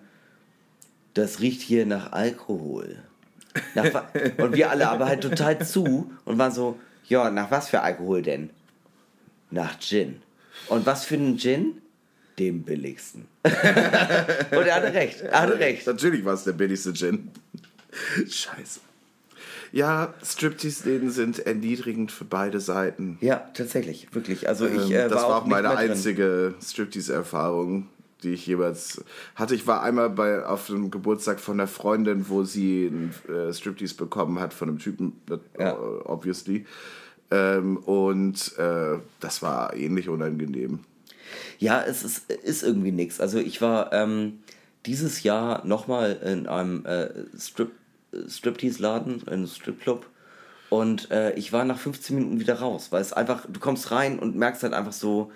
[1.15, 2.97] Das riecht hier nach Alkohol.
[3.73, 4.03] Nach,
[4.37, 8.21] und wir alle aber halt total zu und waren so, ja, nach was für Alkohol
[8.21, 8.51] denn?
[9.49, 10.21] Nach Gin.
[10.69, 11.81] Und was für einen Gin?
[12.37, 13.25] Dem billigsten.
[13.43, 15.85] und er hatte recht, er hatte recht.
[15.85, 17.29] Natürlich war es der billigste Gin.
[18.29, 18.79] Scheiße.
[19.71, 23.17] Ja, Striptease-Läden sind erniedrigend für beide Seiten.
[23.21, 24.47] Ja, tatsächlich, wirklich.
[24.47, 27.87] Also ich Ähm, äh, das war auch auch meine einzige Striptease-Erfahrung,
[28.23, 29.03] die ich jeweils
[29.35, 29.53] hatte.
[29.53, 33.95] Ich war einmal bei, auf dem Geburtstag von einer Freundin, wo sie einen äh, Striptease
[33.95, 35.77] bekommen hat von einem Typen, äh, Ja.
[35.77, 36.65] obviously.
[37.31, 40.79] Ähm, und äh, das war ähnlich unangenehm.
[41.59, 43.19] Ja, es ist, ist irgendwie nix.
[43.19, 44.39] Also ich war ähm,
[44.85, 47.71] dieses Jahr nochmal in einem äh, Strip,
[48.27, 50.07] Striptease-Laden, in einem Stripclub.
[50.69, 54.19] Und äh, ich war nach 15 Minuten wieder raus, weil es einfach, du kommst rein
[54.19, 55.31] und merkst halt einfach so,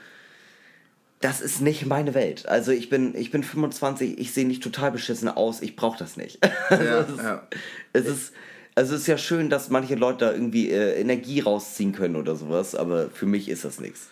[1.21, 2.47] das ist nicht meine Welt.
[2.47, 6.17] Also ich bin, ich bin 25, ich sehe nicht total beschissen aus, ich brauche das
[6.17, 6.39] nicht.
[6.69, 7.47] Also Ja, es, ist, ja.
[7.93, 8.33] es ist,
[8.75, 12.35] also es ist ja schön, dass manche Leute da irgendwie äh, Energie rausziehen können oder
[12.35, 14.07] sowas, aber für mich ist das nichts.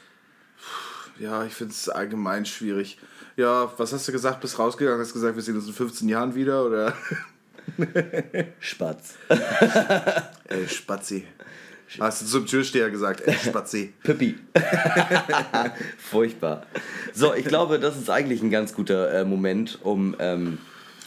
[1.19, 2.97] Ja, ich finde es allgemein schwierig.
[3.37, 4.41] Ja, was hast du gesagt?
[4.41, 6.93] Bist rausgegangen, hast gesagt, wir sehen uns in 15 Jahren wieder oder?
[8.59, 9.15] Spatz.
[10.47, 11.25] Ey, Spazi.
[11.99, 13.93] Hast du zum Türsteher gesagt, ey, Spazi.
[14.03, 14.37] Pippi.
[15.97, 16.65] Furchtbar.
[17.13, 20.57] So, ich glaube, das ist eigentlich ein ganz guter äh, Moment, um ähm,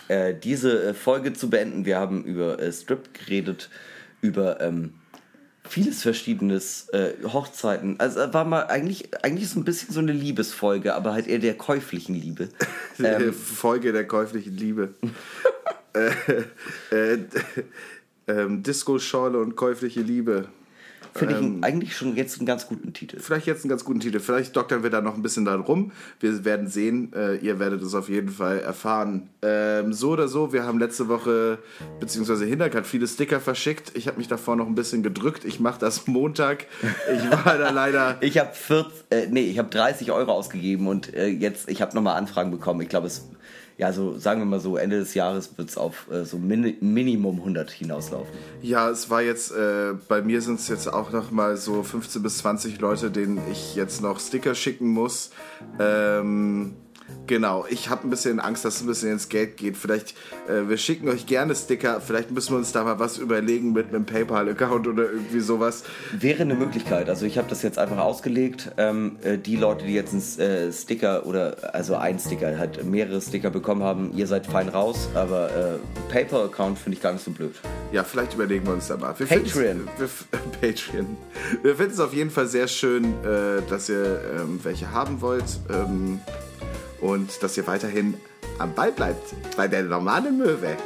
[0.09, 1.85] äh, diese äh, Folge zu beenden.
[1.85, 3.71] Wir haben über äh, Strip geredet,
[4.21, 4.95] über ähm,
[5.67, 7.99] vieles Verschiedenes, äh, Hochzeiten.
[7.99, 11.39] Also äh, war mal eigentlich, eigentlich so ein bisschen so eine Liebesfolge, aber halt eher
[11.39, 12.49] der käuflichen Liebe.
[13.03, 14.95] Ähm, Folge der käuflichen Liebe.
[15.95, 17.19] äh, äh,
[18.29, 20.49] ähm, Disco-Schorle und käufliche Liebe.
[21.15, 21.63] Finde ich Ähm.
[21.63, 23.21] eigentlich schon jetzt einen ganz guten Titel.
[23.21, 24.19] Vielleicht jetzt einen ganz guten Titel.
[24.19, 25.93] Vielleicht doktern wir da noch ein bisschen dran rum.
[26.19, 27.13] Wir werden sehen.
[27.15, 29.29] Äh, ihr werdet es auf jeden Fall erfahren.
[29.43, 31.59] Ähm, so oder so, wir haben letzte Woche,
[32.01, 33.93] beziehungsweise Hinterk hat viele Sticker verschickt.
[33.95, 35.45] Ich habe mich davor noch ein bisschen gedrückt.
[35.45, 36.67] Ich mache das Montag.
[37.15, 38.17] Ich war da leider.
[38.21, 41.95] Ich habe 40, äh, nee, ich habe 30 Euro ausgegeben und äh, jetzt, ich habe
[41.95, 42.81] nochmal Anfragen bekommen.
[42.81, 43.29] Ich glaube, es,
[43.77, 46.77] ja, so sagen wir mal so, Ende des Jahres wird es auf äh, so Min
[46.81, 48.33] Minimum 100 hinauslaufen.
[48.63, 52.23] Ja, es war jetzt, äh, bei mir sind es jetzt auch noch mal so 15
[52.23, 55.31] bis 20 Leute, denen ich jetzt noch Sticker schicken muss.
[55.81, 56.75] Ähm,
[57.27, 59.77] genau, ich habe ein bisschen Angst, dass es ein bisschen ins Geld geht.
[59.77, 60.15] Vielleicht,
[60.49, 63.89] äh, wir schicken euch gerne Sticker, vielleicht müssen wir uns da mal was überlegen mit
[63.89, 65.85] einem PayPal-Account oder irgendwie sowas.
[66.13, 67.09] Wäre eine Möglichkeit.
[67.09, 68.73] Also ich habe das jetzt einfach ausgelegt.
[68.77, 73.21] Ähm, äh, die Leute, die jetzt einen äh, Sticker oder also ein Sticker, halt mehrere
[73.21, 75.09] Sticker bekommen haben, ihr seid fein raus.
[75.15, 77.55] Aber äh, PayPal-Account finde ich gar nicht so blöd.
[77.93, 79.15] Ja, vielleicht überlegen wir uns da mal.
[79.19, 79.89] Wir Patreon.
[79.99, 80.09] Wir,
[80.61, 81.17] Patreon.
[81.63, 85.45] Wir finden es auf jeden Fall sehr schön, äh, dass ihr ähm, welche haben wollt
[85.71, 86.21] ähm,
[87.05, 88.15] und dass ihr weiterhin
[88.59, 90.77] am Ball bleibt bei der normalen Möwe.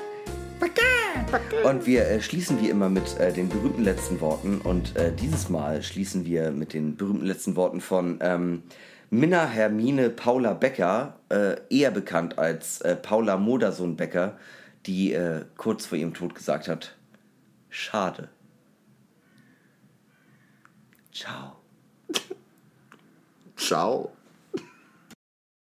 [1.65, 4.61] Und wir äh, schließen wie immer mit äh, den berühmten letzten Worten.
[4.61, 8.63] Und äh, dieses Mal schließen wir mit den berühmten letzten Worten von ähm,
[9.11, 14.39] Minna Hermine Paula Becker, äh, eher bekannt als äh, Paula Modersohn Becker,
[14.87, 16.97] die äh, kurz vor ihrem Tod gesagt hat:
[17.71, 18.29] Schade.
[21.13, 21.57] Ciao.
[23.57, 24.18] Ciao.